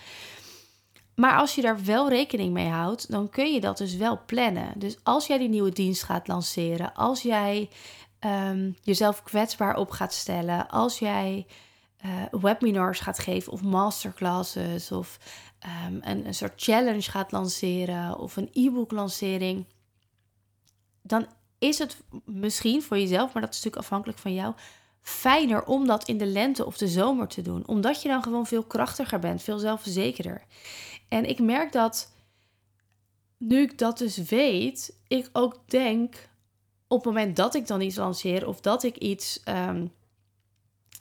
Maar 1.16 1.38
als 1.38 1.56
je 1.56 1.62
daar 1.62 1.84
wel 1.84 2.10
rekening 2.10 2.54
mee 2.54 2.68
houdt, 2.68 3.12
dan 3.12 3.30
kun 3.30 3.54
je 3.54 3.60
dat 3.62 3.78
dus 3.78 3.96
wel 3.96 4.20
plannen. 4.26 4.74
Dus 4.76 4.98
als 5.04 5.28
jij 5.28 5.38
die 5.38 5.50
nieuwe 5.50 5.72
dienst 5.72 6.04
gaat 6.04 6.28
lanceren, 6.28 6.94
als 6.94 7.22
jij 7.22 7.70
um, 8.20 8.76
jezelf 8.82 9.24
kwetsbaar 9.24 9.76
op 9.76 9.92
gaat 9.92 10.14
stellen, 10.14 10.70
als 10.70 11.00
jij 11.00 11.46
uh, 12.06 12.42
webinars 12.42 13.00
gaat 13.00 13.20
geven 13.20 13.52
of 13.52 13.62
masterclasses 13.62 14.92
of 14.92 15.20
um, 15.66 16.00
een, 16.04 16.34
soort 16.34 16.62
challenge 16.62 17.12
gaat 17.12 17.32
lanceren 17.32 18.20
of 18.20 18.38
een 18.38 18.50
e-book 18.54 18.92
lancering, 18.92 19.66
dan 21.02 21.28
is 21.60 21.78
het 21.78 21.98
misschien 22.26 22.82
voor 22.84 22.98
jezelf, 22.98 23.34
maar 23.34 23.42
dat 23.42 23.52
is 23.52 23.58
natuurlijk 23.58 23.84
afhankelijk 23.84 24.20
van 24.20 24.34
jou, 24.34 24.54
fijner 25.02 25.64
om 25.64 25.88
dat 25.88 26.08
in 26.08 26.18
de 26.18 26.26
lente 26.26 26.66
of 26.66 26.78
de 26.78 26.88
zomer 26.88 27.28
te 27.28 27.42
doen. 27.42 27.68
Omdat 27.68 28.02
je 28.02 28.08
dan 28.08 28.24
gewoon 28.24 28.48
veel 28.48 28.64
krachtiger 28.64 29.20
bent, 29.20 29.44
veel 29.44 29.58
zelfverzekerder. 29.58 30.44
En 31.08 31.30
ik 31.30 31.40
merk 31.40 31.72
dat 31.72 32.14
nu 33.38 33.62
ik 33.62 33.78
dat 33.78 33.98
dus 33.98 34.18
weet, 34.18 34.98
ik 35.08 35.30
ook 35.34 35.70
denk 35.70 36.30
op 36.88 36.98
het 36.98 37.14
moment 37.14 37.36
dat 37.36 37.56
ik 37.56 37.68
dan 37.68 37.82
iets 37.82 37.96
lanceer 37.96 38.48
of 38.48 38.62
dat 38.62 38.84
ik 38.84 38.98
iets 38.98 39.42
um, 39.46 39.92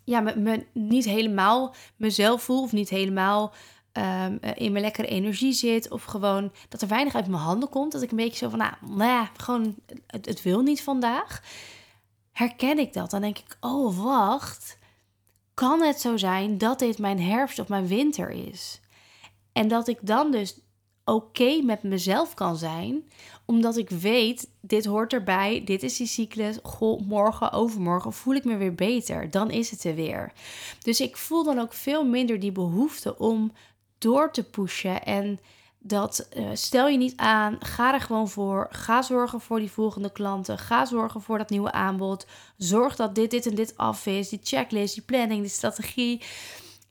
ja, 0.05 0.21
me, 0.21 0.67
niet 0.73 1.05
helemaal 1.05 1.75
mezelf 1.97 2.43
voel 2.43 2.63
of 2.63 2.73
niet 2.73 2.89
helemaal 2.89 3.53
um, 3.93 4.39
in 4.55 4.73
mijn 4.73 4.85
lekkere 4.85 5.09
energie 5.09 5.53
zit. 5.53 5.91
Of 5.91 6.05
gewoon 6.05 6.53
dat 6.69 6.83
er 6.83 6.89
weinig 6.89 7.15
uit 7.15 7.27
mijn 7.27 7.43
handen 7.43 7.69
komt. 7.69 7.93
Dat 7.93 8.03
ik 8.03 8.11
een 8.11 8.17
beetje 8.17 8.37
zo 8.37 8.49
van, 8.49 8.59
nou, 8.59 8.73
nou 8.81 9.11
ja, 9.11 9.31
gewoon, 9.37 9.75
het, 10.07 10.27
het 10.27 10.43
wil 10.43 10.61
niet 10.61 10.83
vandaag. 10.83 11.43
Herken 12.33 12.79
ik 12.79 12.93
dat? 12.93 13.11
Dan 13.11 13.21
denk 13.21 13.39
ik, 13.39 13.57
oh 13.61 14.05
wacht. 14.05 14.79
Kan 15.55 15.83
het 15.83 16.01
zo 16.01 16.17
zijn 16.17 16.59
dat 16.59 16.79
dit 16.79 16.99
mijn 16.99 17.21
herfst 17.21 17.59
of 17.59 17.69
mijn 17.69 17.87
winter 17.87 18.31
is? 18.31 18.81
En 19.53 19.69
dat 19.69 19.89
ik 19.89 19.99
dan 20.03 20.31
dus 20.31 20.61
oké 21.05 21.63
met 21.63 21.83
mezelf 21.83 22.35
kan 22.35 22.57
zijn, 22.57 23.05
omdat 23.45 23.77
ik 23.77 23.91
weet, 23.91 24.51
dit 24.61 24.85
hoort 24.85 25.13
erbij, 25.13 25.63
dit 25.65 25.83
is 25.83 25.97
die 25.97 26.07
cyclus. 26.07 26.59
Goh, 26.63 27.01
morgen, 27.01 27.53
overmorgen 27.53 28.13
voel 28.13 28.35
ik 28.35 28.45
me 28.45 28.57
weer 28.57 28.75
beter. 28.75 29.31
Dan 29.31 29.51
is 29.51 29.71
het 29.71 29.85
er 29.85 29.95
weer. 29.95 30.33
Dus 30.83 31.01
ik 31.01 31.17
voel 31.17 31.45
dan 31.45 31.59
ook 31.59 31.73
veel 31.73 32.05
minder 32.05 32.41
die 32.41 32.53
behoefte 32.53 33.19
om 33.19 33.53
door 34.01 34.33
te 34.33 34.45
pushen 34.45 35.05
en 35.05 35.41
dat 35.83 36.29
uh, 36.37 36.49
stel 36.53 36.89
je 36.89 36.99
niet 36.99 37.17
aan, 37.17 37.57
ga 37.61 37.95
er 37.95 38.01
gewoon 38.01 38.29
voor. 38.29 38.67
Ga 38.71 39.03
zorgen 39.03 39.41
voor 39.41 39.59
die 39.59 39.71
volgende 39.71 40.13
klanten. 40.13 40.59
Ga 40.59 40.85
zorgen 40.85 41.21
voor 41.21 41.39
dat 41.39 41.51
nieuwe 41.51 41.73
aanbod. 41.73 42.27
Zorg 42.57 42.97
dat 42.97 43.15
dit, 43.15 43.31
dit 43.31 43.47
en 43.47 43.55
dit 43.55 43.77
af 43.77 44.07
is. 44.07 44.29
Die 44.29 44.41
checklist, 44.43 44.95
die 44.95 45.03
planning, 45.03 45.41
die 45.41 45.51
strategie 45.51 46.23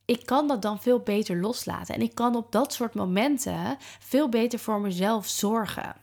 ik 0.09 0.25
kan 0.25 0.47
dat 0.47 0.61
dan 0.61 0.81
veel 0.81 0.99
beter 0.99 1.37
loslaten. 1.37 1.95
En 1.95 2.01
ik 2.01 2.15
kan 2.15 2.35
op 2.35 2.51
dat 2.51 2.73
soort 2.73 2.93
momenten 2.93 3.77
veel 3.99 4.29
beter 4.29 4.59
voor 4.59 4.81
mezelf 4.81 5.27
zorgen. 5.27 5.95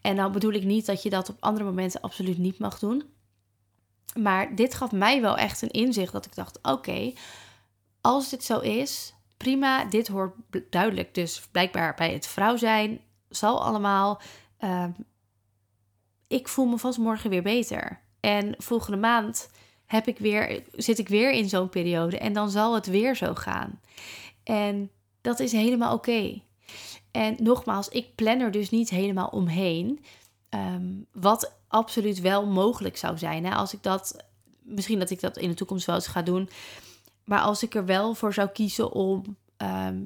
En 0.00 0.16
dan 0.16 0.32
bedoel 0.32 0.52
ik 0.52 0.64
niet 0.64 0.86
dat 0.86 1.02
je 1.02 1.10
dat 1.10 1.28
op 1.28 1.36
andere 1.40 1.64
momenten 1.64 2.00
absoluut 2.00 2.38
niet 2.38 2.58
mag 2.58 2.78
doen. 2.78 3.02
Maar 4.18 4.54
dit 4.54 4.74
gaf 4.74 4.92
mij 4.92 5.20
wel 5.20 5.36
echt 5.36 5.62
een 5.62 5.70
inzicht 5.70 6.12
dat 6.12 6.26
ik 6.26 6.34
dacht: 6.34 6.58
oké, 6.62 7.12
als 8.00 8.28
dit 8.28 8.44
zo 8.44 8.58
is, 8.58 9.14
prima. 9.42 9.84
Dit 9.84 10.08
hoort 10.08 10.34
duidelijk 10.70 11.14
dus 11.14 11.42
blijkbaar 11.50 11.94
bij 11.94 12.12
het 12.12 12.26
vrouw 12.26 12.56
zijn. 12.56 13.00
Zal 13.28 13.64
allemaal. 13.64 14.20
Ehm, 14.58 14.90
ik 16.26 16.48
voel 16.48 16.66
me 16.66 16.78
vast 16.78 16.98
morgen 16.98 17.30
weer 17.30 17.42
beter. 17.42 18.00
En 18.20 18.54
volgende 18.58 18.96
maand 18.96 19.50
heb 19.86 20.06
ik 20.06 20.18
weer, 20.18 20.62
zit 20.72 20.98
ik 20.98 21.08
weer 21.08 21.32
in 21.32 21.48
zo'n 21.48 21.68
periode 21.68 22.18
en 22.18 22.32
dan 22.32 22.50
zal 22.50 22.74
het 22.74 22.86
weer 22.86 23.16
zo 23.16 23.34
gaan. 23.34 23.80
En 24.42 24.90
dat 25.20 25.40
is 25.40 25.52
helemaal 25.52 25.94
oké. 25.94 26.40
En 27.10 27.36
nogmaals, 27.38 27.88
ik 27.88 28.14
plan 28.14 28.40
er 28.40 28.50
dus 28.50 28.70
niet 28.70 28.90
helemaal 28.90 29.28
omheen. 29.28 30.04
Ehm, 30.48 30.88
wat 31.12 31.54
absoluut 31.68 32.20
wel 32.20 32.46
mogelijk 32.46 32.96
zou 32.96 33.18
zijn. 33.18 33.44
Hè? 33.44 33.54
Als 33.54 33.74
ik 33.74 33.82
dat, 33.82 34.24
misschien 34.62 34.98
dat 34.98 35.10
ik 35.10 35.20
dat 35.20 35.36
in 35.36 35.48
de 35.48 35.54
toekomst 35.54 35.86
wel 35.86 35.94
eens 35.94 36.06
ga 36.06 36.22
doen. 36.22 36.48
Maar 37.30 37.40
als 37.40 37.62
ik 37.62 37.74
er 37.74 37.84
wel 37.84 38.14
voor 38.14 38.32
zou 38.32 38.48
kiezen 38.48 38.92
om 38.92 39.36
ehm, 39.56 40.02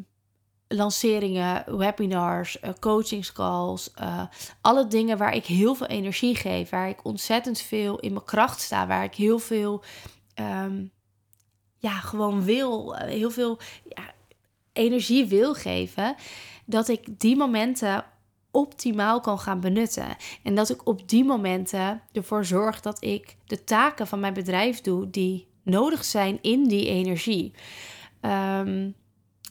lanceringen, 0.69 1.77
webinars, 1.77 2.59
uh, 2.63 2.71
coachingscalls, 2.81 3.91
uh, 4.01 4.23
alle 4.61 4.87
dingen 4.87 5.19
waar 5.19 5.35
ik 5.35 5.45
heel 5.45 5.75
veel 5.75 5.87
energie 5.87 6.37
geef, 6.37 6.71
waar 6.71 6.89
ik 6.89 7.05
ontzettend 7.05 7.61
veel 7.61 7.99
in 7.99 8.13
mijn 8.13 8.25
kracht 8.25 8.61
sta, 8.61 8.87
waar 8.87 9.05
ik 9.05 9.15
heel 9.15 9.39
veel, 9.39 9.83
um, 10.35 10.91
ja, 11.79 11.91
gewoon 11.91 12.45
wil, 12.45 12.97
eh, 12.97 13.09
heel 13.09 13.31
veel 13.31 13.59
ja, 13.89 14.03
energie 14.73 15.27
wil 15.27 15.55
geven, 15.55 16.15
dat 16.67 16.89
ik 16.89 17.21
die 17.21 17.37
momenten 17.37 18.05
optimaal 18.51 19.21
kan 19.21 19.39
gaan 19.39 19.61
benutten. 19.61 20.17
En 20.43 20.55
dat 20.55 20.71
ik 20.71 20.87
op 20.87 21.09
die 21.09 21.25
momenten 21.25 22.03
ervoor 22.13 22.45
zorg 22.45 22.81
dat 22.81 23.05
ik 23.05 23.37
de 23.47 23.65
taken 23.65 24.07
van 24.07 24.21
mijn 24.21 24.35
bedrijf 24.35 24.81
doe 24.81 25.11
die 25.11 25.53
nodig 25.65 26.05
zijn 26.05 26.39
in 26.43 26.65
die 26.69 26.89
energie. 26.89 27.53
Um, 28.21 28.95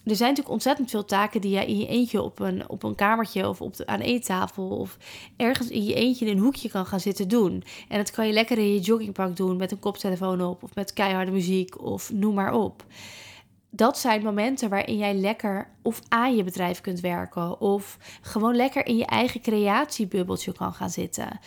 er 0.03 0.15
zijn 0.15 0.29
natuurlijk 0.29 0.55
ontzettend 0.55 0.89
veel 0.89 1.05
taken 1.05 1.41
die 1.41 1.51
jij 1.51 1.65
in 1.65 1.77
je 1.77 1.87
eentje 1.87 2.21
op 2.21 2.39
een, 2.39 2.69
op 2.69 2.83
een 2.83 2.95
kamertje 2.95 3.47
of 3.49 3.61
op 3.61 3.75
de, 3.75 3.85
aan 3.85 3.99
eettafel 3.99 4.67
of 4.67 4.97
ergens 5.37 5.69
in 5.69 5.83
je 5.83 5.93
eentje 5.93 6.25
in 6.25 6.31
een 6.31 6.43
hoekje 6.43 6.69
kan 6.69 6.85
gaan 6.85 6.99
zitten 6.99 7.27
doen. 7.27 7.63
En 7.87 7.97
dat 7.97 8.11
kan 8.11 8.27
je 8.27 8.33
lekker 8.33 8.57
in 8.57 8.73
je 8.73 8.79
joggingpak 8.79 9.35
doen 9.35 9.57
met 9.57 9.71
een 9.71 9.79
koptelefoon 9.79 10.41
op 10.41 10.63
of 10.63 10.75
met 10.75 10.93
keiharde 10.93 11.31
muziek 11.31 11.81
of 11.81 12.11
noem 12.13 12.33
maar 12.33 12.53
op. 12.53 12.85
Dat 13.69 13.97
zijn 13.97 14.23
momenten 14.23 14.69
waarin 14.69 14.97
jij 14.97 15.13
lekker 15.13 15.69
of 15.81 16.01
aan 16.07 16.35
je 16.35 16.43
bedrijf 16.43 16.81
kunt 16.81 16.99
werken 16.99 17.61
of 17.61 17.97
gewoon 18.21 18.55
lekker 18.55 18.85
in 18.85 18.97
je 18.97 19.05
eigen 19.05 19.41
creatiebubbeltje 19.41 20.53
kan 20.53 20.73
gaan 20.73 20.89
zitten. 20.89 21.39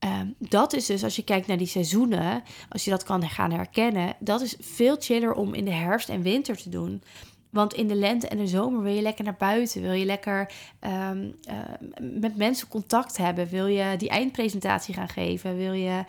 Ehm, 0.00 0.26
dat 0.38 0.72
is 0.72 0.86
dus, 0.86 1.04
als 1.04 1.16
je 1.16 1.24
kijkt 1.24 1.46
naar 1.46 1.58
die 1.58 1.66
seizoenen, 1.66 2.42
als 2.68 2.84
je 2.84 2.90
dat 2.90 3.02
kan 3.02 3.28
gaan 3.28 3.52
herkennen, 3.52 4.16
dat 4.18 4.40
is 4.40 4.56
veel 4.60 4.96
chiller 4.98 5.32
om 5.32 5.54
in 5.54 5.64
de 5.64 5.72
herfst 5.72 6.08
en 6.08 6.22
winter 6.22 6.56
te 6.56 6.68
doen. 6.68 7.02
Want 7.50 7.74
in 7.74 7.88
de 7.88 7.94
lente 7.94 8.28
en 8.28 8.38
de 8.38 8.46
zomer 8.46 8.82
wil 8.82 8.94
je 8.94 9.02
lekker 9.02 9.24
naar 9.24 9.36
buiten. 9.38 9.82
Wil 9.82 9.92
je 9.92 10.04
lekker 10.04 10.52
ehm, 10.78 11.30
eh, 11.42 11.58
met 12.00 12.36
mensen 12.36 12.68
contact 12.68 13.16
hebben. 13.16 13.48
Wil 13.48 13.66
je 13.66 13.96
die 13.96 14.08
eindpresentatie 14.08 14.94
gaan 14.94 15.08
geven. 15.08 15.56
Wil 15.56 15.72
je 15.72 16.04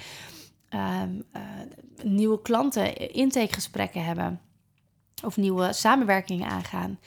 um, 0.70 1.24
uh, 1.36 1.42
nieuwe 2.04 2.42
klanten 2.42 3.14
intakegesprekken 3.14 4.04
hebben. 4.06 4.42
Of 5.24 5.38
nieuwe 5.38 5.74
samenwerkingen 5.74 6.50
aangaan. 6.50 7.00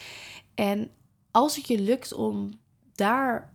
En 0.54 0.90
als 1.30 1.56
het 1.56 1.66
je 1.68 1.80
lukt 1.80 2.12
om 2.12 2.50
daar 2.94 3.53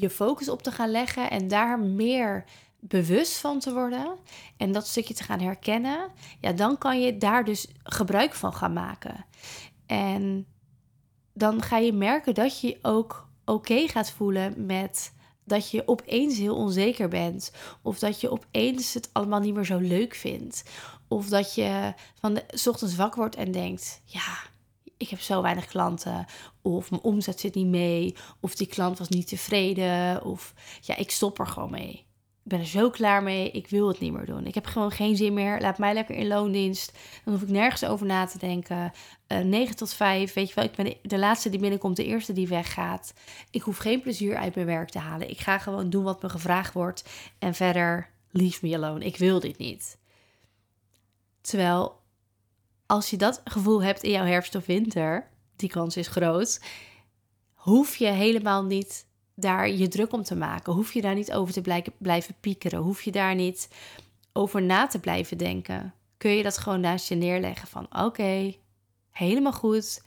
je 0.00 0.10
focus 0.10 0.48
op 0.48 0.62
te 0.62 0.72
gaan 0.72 0.90
leggen 0.90 1.30
en 1.30 1.48
daar 1.48 1.78
meer 1.78 2.44
bewust 2.80 3.38
van 3.38 3.58
te 3.58 3.72
worden 3.72 4.16
en 4.56 4.72
dat 4.72 4.86
stukje 4.86 5.14
te 5.14 5.22
gaan 5.22 5.40
herkennen, 5.40 6.10
ja, 6.40 6.52
dan 6.52 6.78
kan 6.78 7.00
je 7.00 7.18
daar 7.18 7.44
dus 7.44 7.66
gebruik 7.82 8.34
van 8.34 8.54
gaan 8.54 8.72
maken. 8.72 9.26
En 9.86 10.46
dan 11.32 11.62
ga 11.62 11.78
je 11.78 11.92
merken 11.92 12.34
dat 12.34 12.60
je 12.60 12.78
ook 12.82 13.28
oké 13.44 13.88
gaat 13.88 14.10
voelen 14.10 14.66
met 14.66 15.14
dat 15.44 15.70
je 15.70 15.88
opeens 15.88 16.38
heel 16.38 16.56
onzeker 16.56 17.08
bent. 17.08 17.52
Of 17.82 17.98
dat 17.98 18.20
je 18.20 18.30
opeens 18.30 18.94
het 18.94 19.10
allemaal 19.12 19.40
niet 19.40 19.54
meer 19.54 19.64
zo 19.64 19.78
leuk 19.78 20.14
vindt. 20.14 20.64
Of 21.08 21.28
dat 21.28 21.54
je 21.54 21.94
van 22.14 22.34
de 22.34 22.44
ochtends 22.68 22.96
wakker 22.96 23.18
wordt 23.18 23.36
en 23.36 23.52
denkt: 23.52 24.00
ja, 24.04 24.38
ik 24.96 25.08
heb 25.08 25.20
zo 25.20 25.42
weinig 25.42 25.66
klanten. 25.66 26.26
Of 26.62 26.90
mijn 26.90 27.02
omzet 27.02 27.40
zit 27.40 27.54
niet 27.54 27.66
mee. 27.66 28.16
Of 28.40 28.54
die 28.54 28.66
klant 28.66 28.98
was 28.98 29.08
niet 29.08 29.28
tevreden. 29.28 30.24
Of 30.24 30.54
ja, 30.80 30.96
ik 30.96 31.10
stop 31.10 31.38
er 31.38 31.46
gewoon 31.46 31.70
mee 31.70 32.06
ik 32.46 32.52
ben 32.52 32.60
er 32.60 32.66
zo 32.66 32.90
klaar 32.90 33.22
mee. 33.22 33.50
Ik 33.50 33.68
wil 33.68 33.88
het 33.88 34.00
niet 34.00 34.12
meer 34.12 34.26
doen. 34.26 34.46
Ik 34.46 34.54
heb 34.54 34.66
gewoon 34.66 34.90
geen 34.90 35.16
zin 35.16 35.34
meer. 35.34 35.60
Laat 35.60 35.78
mij 35.78 35.94
lekker 35.94 36.14
in 36.14 36.26
loondienst. 36.26 36.92
Dan 37.24 37.34
hoef 37.34 37.42
ik 37.42 37.48
nergens 37.48 37.84
over 37.84 38.06
na 38.06 38.26
te 38.26 38.38
denken. 38.38 38.76
Uh, 38.76 39.38
eh, 39.38 39.44
9 39.44 39.76
tot 39.76 39.92
5. 39.92 40.32
Weet 40.32 40.48
je 40.48 40.54
wel, 40.54 40.64
ik 40.64 40.74
ben 40.74 40.94
de, 41.02 41.18
laatste 41.18 41.50
die 41.50 41.60
binnenkomt, 41.60 41.96
de 41.96 42.04
eerste 42.04 42.32
die 42.32 42.48
weggaat. 42.48 43.14
Ik 43.50 43.62
hoef 43.62 43.76
geen 43.76 44.00
plezier 44.00 44.36
uit 44.36 44.54
mijn 44.54 44.66
werk 44.66 44.90
te 44.90 44.98
halen. 44.98 45.30
Ik 45.30 45.38
ga 45.38 45.58
gewoon 45.58 45.90
doen 45.90 46.04
wat 46.04 46.22
me 46.22 46.28
gevraagd 46.28 46.72
wordt. 46.72 47.04
En 47.38 47.54
verder, 47.54 48.10
leave 48.30 48.66
me 48.66 48.74
alone. 48.74 49.04
Ik 49.04 49.16
wil 49.16 49.40
dit 49.40 49.58
niet. 49.58 49.98
Terwijl, 51.40 52.00
als 52.86 53.10
je 53.10 53.16
dat 53.16 53.40
gevoel 53.44 53.82
hebt 53.82 54.02
in 54.02 54.10
jouw 54.10 54.24
herfst 54.24 54.54
of 54.54 54.66
winter, 54.66 55.28
die 55.56 55.68
kans 55.68 55.96
is 55.96 56.08
groot, 56.08 56.60
hoef 57.54 57.96
je 57.96 58.06
helemaal 58.06 58.64
niet 58.64 59.06
daar 59.34 59.70
je 59.70 59.88
druk 59.88 60.12
om 60.12 60.22
te 60.22 60.36
maken. 60.36 60.72
Hoef 60.72 60.92
je 60.92 61.00
daar 61.00 61.14
niet 61.14 61.32
over 61.32 61.62
te 61.62 61.92
blijven 61.98 62.34
piekeren. 62.40 62.78
Hoef 62.78 63.02
je 63.02 63.12
daar 63.12 63.34
niet 63.34 63.68
over 64.32 64.62
na 64.62 64.86
te 64.86 64.98
blijven 64.98 65.38
denken. 65.38 65.94
Kun 66.16 66.30
je 66.30 66.42
dat 66.42 66.58
gewoon 66.58 66.80
naast 66.80 67.08
je 67.08 67.14
neerleggen 67.14 67.68
van 67.68 68.04
oké, 68.04 68.54
helemaal 69.10 69.52
goed. 69.52 70.04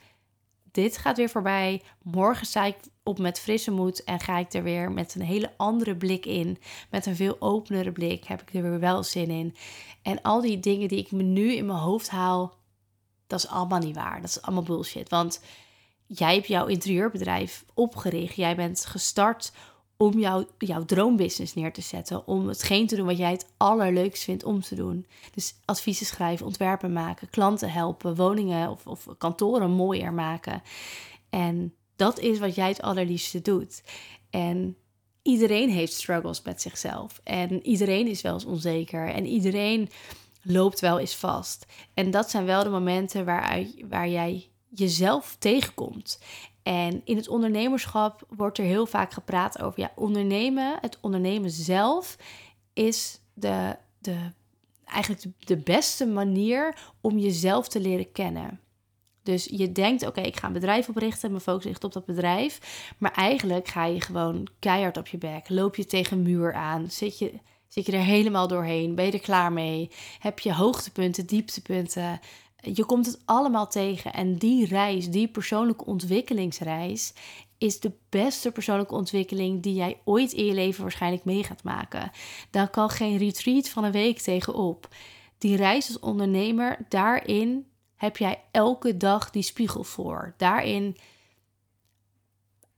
Dit 0.70 0.96
gaat 0.98 1.16
weer 1.16 1.28
voorbij. 1.28 1.82
Morgen 2.02 2.46
sta 2.46 2.64
ik 2.64 2.76
op 3.02 3.18
met 3.18 3.40
frisse 3.40 3.70
moed 3.70 4.04
en 4.04 4.20
ga 4.20 4.38
ik 4.38 4.52
er 4.52 4.62
weer 4.62 4.92
met 4.92 5.14
een 5.14 5.22
hele 5.22 5.52
andere 5.56 5.96
blik 5.96 6.26
in. 6.26 6.58
Met 6.90 7.06
een 7.06 7.16
veel 7.16 7.36
openere 7.38 7.92
blik 7.92 8.24
heb 8.24 8.42
ik 8.42 8.54
er 8.54 8.62
weer 8.62 8.80
wel 8.80 9.02
zin 9.02 9.30
in. 9.30 9.56
En 10.02 10.22
al 10.22 10.40
die 10.40 10.60
dingen 10.60 10.88
die 10.88 10.98
ik 10.98 11.12
me 11.12 11.22
nu 11.22 11.52
in 11.52 11.66
mijn 11.66 11.78
hoofd 11.78 12.10
haal, 12.10 12.58
dat 13.30 13.38
is 13.38 13.48
allemaal 13.48 13.78
niet 13.78 13.94
waar. 13.94 14.20
Dat 14.20 14.30
is 14.30 14.42
allemaal 14.42 14.62
bullshit. 14.62 15.08
Want 15.08 15.40
jij 16.06 16.34
hebt 16.34 16.46
jouw 16.46 16.66
interieurbedrijf 16.66 17.64
opgericht. 17.74 18.36
Jij 18.36 18.56
bent 18.56 18.86
gestart 18.86 19.52
om 19.96 20.18
jouw, 20.18 20.46
jouw 20.58 20.84
droombusiness 20.84 21.54
neer 21.54 21.72
te 21.72 21.80
zetten. 21.80 22.26
Om 22.26 22.48
hetgeen 22.48 22.86
te 22.86 22.96
doen 22.96 23.06
wat 23.06 23.18
jij 23.18 23.30
het 23.30 23.46
allerleukst 23.56 24.24
vindt 24.24 24.44
om 24.44 24.60
te 24.60 24.74
doen. 24.74 25.06
Dus 25.34 25.54
adviezen 25.64 26.06
schrijven, 26.06 26.46
ontwerpen 26.46 26.92
maken, 26.92 27.30
klanten 27.30 27.70
helpen, 27.72 28.14
woningen 28.14 28.70
of, 28.70 28.86
of 28.86 29.06
kantoren 29.18 29.70
mooier 29.70 30.12
maken. 30.12 30.62
En 31.28 31.74
dat 31.96 32.18
is 32.18 32.38
wat 32.38 32.54
jij 32.54 32.68
het 32.68 32.82
allerliefste 32.82 33.42
doet. 33.42 33.82
En 34.30 34.76
iedereen 35.22 35.70
heeft 35.70 35.92
struggles 35.92 36.42
met 36.42 36.62
zichzelf. 36.62 37.20
En 37.24 37.66
iedereen 37.66 38.06
is 38.06 38.22
wel 38.22 38.34
eens 38.34 38.44
onzeker. 38.44 39.08
En 39.08 39.26
iedereen 39.26 39.88
loopt 40.42 40.80
wel 40.80 40.98
eens 40.98 41.16
vast. 41.16 41.66
En 41.94 42.10
dat 42.10 42.30
zijn 42.30 42.44
wel 42.44 42.62
de 42.62 42.70
momenten 42.70 43.24
waar, 43.24 43.64
waar 43.88 44.08
jij 44.08 44.50
jezelf 44.68 45.36
tegenkomt. 45.38 46.18
En 46.62 47.00
in 47.04 47.16
het 47.16 47.28
ondernemerschap 47.28 48.22
wordt 48.28 48.58
er 48.58 48.64
heel 48.64 48.86
vaak 48.86 49.12
gepraat 49.12 49.62
over 49.62 49.80
ja, 49.80 49.92
ondernemen. 49.94 50.78
Het 50.80 50.98
ondernemen 51.00 51.50
zelf 51.50 52.16
is 52.72 53.20
de, 53.34 53.76
de, 53.98 54.16
eigenlijk 54.84 55.24
de, 55.38 55.56
beste 55.56 56.06
manier 56.06 56.76
om 57.00 57.18
jezelf 57.18 57.68
te 57.68 57.80
leren 57.80 58.12
kennen. 58.12 58.60
Dus 59.22 59.44
je 59.44 59.72
denkt, 59.72 60.06
oké, 60.06 60.20
ik 60.20 60.36
ga 60.36 60.46
een 60.46 60.52
bedrijf 60.52 60.88
oprichten, 60.88 61.30
mijn 61.30 61.42
focus 61.42 61.64
ligt 61.64 61.84
op 61.84 61.92
dat 61.92 62.04
bedrijf. 62.04 62.84
Maar 62.98 63.12
eigenlijk 63.12 63.68
ga 63.68 63.84
je 63.84 64.00
gewoon 64.00 64.46
keihard 64.58 64.96
op 64.96 65.06
je 65.06 65.18
bek. 65.18 65.48
Loop 65.48 65.76
je 65.76 65.84
tegen 65.86 66.16
een 66.16 66.22
muur 66.22 66.54
aan, 66.54 66.90
zit 66.90 67.18
je, 67.18 67.32
zit 67.70 67.86
je 67.86 67.92
er 67.92 68.02
helemaal 68.02 68.48
doorheen, 68.48 68.94
ben 68.94 69.04
je 69.04 69.12
er 69.12 69.20
klaar 69.20 69.52
mee? 69.52 69.90
Heb 70.18 70.38
je 70.38 70.54
hoogtepunten, 70.54 71.26
dieptepunten? 71.26 72.20
Je 72.60 72.84
komt 72.84 73.06
het 73.06 73.20
allemaal 73.24 73.68
tegen. 73.68 74.12
En 74.12 74.36
die 74.36 74.66
reis, 74.66 75.10
die 75.10 75.28
persoonlijke 75.28 75.84
ontwikkelingsreis, 75.84 77.12
is 77.58 77.80
de 77.80 77.92
beste 78.08 78.50
persoonlijke 78.50 78.94
ontwikkeling 78.94 79.62
die 79.62 79.74
jij 79.74 80.00
ooit 80.04 80.32
in 80.32 80.44
je 80.44 80.54
leven 80.54 80.82
waarschijnlijk 80.82 81.24
mee 81.24 81.44
gaat 81.44 81.62
maken. 81.62 82.10
Dan 82.50 82.70
kan 82.70 82.90
geen 82.90 83.16
retreat 83.16 83.68
van 83.68 83.84
een 83.84 83.92
week 83.92 84.18
tegenop. 84.18 84.88
Die 85.38 85.56
reis 85.56 85.86
als 85.86 85.98
ondernemer, 85.98 86.86
daarin 86.88 87.66
heb 87.96 88.16
jij 88.16 88.42
elke 88.50 88.96
dag 88.96 89.30
die 89.30 89.42
spiegel 89.42 89.84
voor. 89.84 90.34
Daarin 90.36 90.96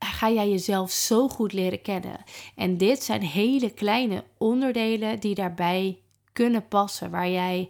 ga 0.05 0.31
jij 0.31 0.51
jezelf 0.51 0.91
zo 0.91 1.29
goed 1.29 1.53
leren 1.53 1.83
kennen. 1.83 2.25
En 2.57 2.77
dit 2.77 3.03
zijn 3.03 3.23
hele 3.23 3.71
kleine 3.71 4.25
onderdelen 4.39 5.21
die 5.21 5.35
daarbij 5.35 5.99
kunnen 6.33 6.69
passen, 6.69 7.11
waar 7.11 7.29
jij 7.29 7.69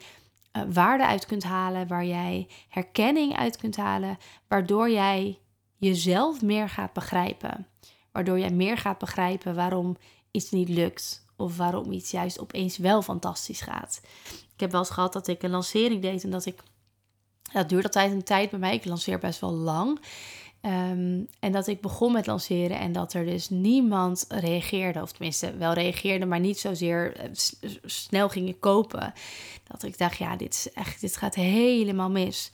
uh, 0.52 0.62
waarde 0.72 1.06
uit 1.06 1.26
kunt 1.26 1.42
halen, 1.42 1.88
waar 1.88 2.04
jij 2.04 2.48
herkenning 2.68 3.36
uit 3.36 3.56
kunt 3.56 3.76
halen, 3.76 4.18
waardoor 4.48 4.90
jij 4.90 5.38
jezelf 5.76 6.42
meer 6.42 6.68
gaat 6.68 6.92
begrijpen. 6.92 7.66
Waardoor 8.12 8.38
jij 8.38 8.50
meer 8.50 8.78
gaat 8.78 8.98
begrijpen 8.98 9.54
waarom 9.54 9.96
iets 10.30 10.50
niet 10.50 10.68
lukt 10.68 11.26
of 11.36 11.56
waarom 11.56 11.92
iets 11.92 12.10
juist 12.10 12.40
opeens 12.40 12.78
wel 12.78 13.02
fantastisch 13.02 13.60
gaat. 13.60 14.00
Ik 14.54 14.60
heb 14.60 14.70
wel 14.70 14.80
eens 14.80 14.90
gehad 14.90 15.12
dat 15.12 15.28
ik 15.28 15.42
een 15.42 15.50
lancering 15.50 16.02
deed 16.02 16.24
en 16.24 16.30
dat 16.30 16.46
ik 16.46 16.62
dat 17.52 17.68
duurt 17.68 17.84
altijd 17.84 18.12
een 18.12 18.24
tijd 18.24 18.50
bij 18.50 18.58
mij. 18.58 18.74
Ik 18.74 18.84
lanceer 18.84 19.18
best 19.18 19.40
wel 19.40 19.52
lang. 19.52 20.00
Ehm, 20.62 21.21
en 21.40 21.52
dat 21.52 21.66
ik 21.66 21.81
begon 21.81 22.12
met 22.12 22.26
lanceren 22.26 22.78
en 22.78 22.92
dat 22.92 23.12
er 23.12 23.25
dus 23.25 23.49
niemand 23.50 24.25
reageerde. 24.28 25.02
Of 25.02 25.12
tenminste, 25.12 25.57
wel 25.57 25.73
reageerde, 25.73 26.26
maar 26.26 26.40
niet 26.40 26.59
zozeer 26.59 27.16
eh, 27.16 27.31
snel 27.85 28.28
gingen 28.28 28.59
kopen. 28.59 29.12
Dat 29.64 29.83
ik 29.83 29.99
dacht, 29.99 30.19
ja, 30.19 30.37
dit, 30.37 30.54
is 30.54 30.73
echt, 30.73 31.00
dit 31.00 31.16
gaat 31.16 31.35
helemaal 31.35 32.11
mis. 32.11 32.50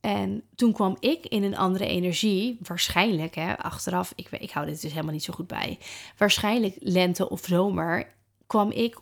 En 0.00 0.42
toen 0.54 0.72
kwam 0.72 0.96
ik 1.00 1.26
in 1.26 1.42
een 1.42 1.56
andere 1.56 1.86
energie, 1.86 2.58
waarschijnlijk, 2.62 3.34
hè, 3.34 3.58
achteraf, 3.58 4.12
ik, 4.14 4.30
ik 4.30 4.50
hou 4.50 4.66
dit 4.66 4.80
dus 4.80 4.92
helemaal 4.92 5.12
niet 5.12 5.24
zo 5.24 5.32
goed 5.32 5.46
bij. 5.46 5.78
Waarschijnlijk 6.16 6.76
lente 6.78 7.28
of 7.28 7.44
zomer 7.44 8.14
kwam 8.46 8.70
ik 8.70 8.98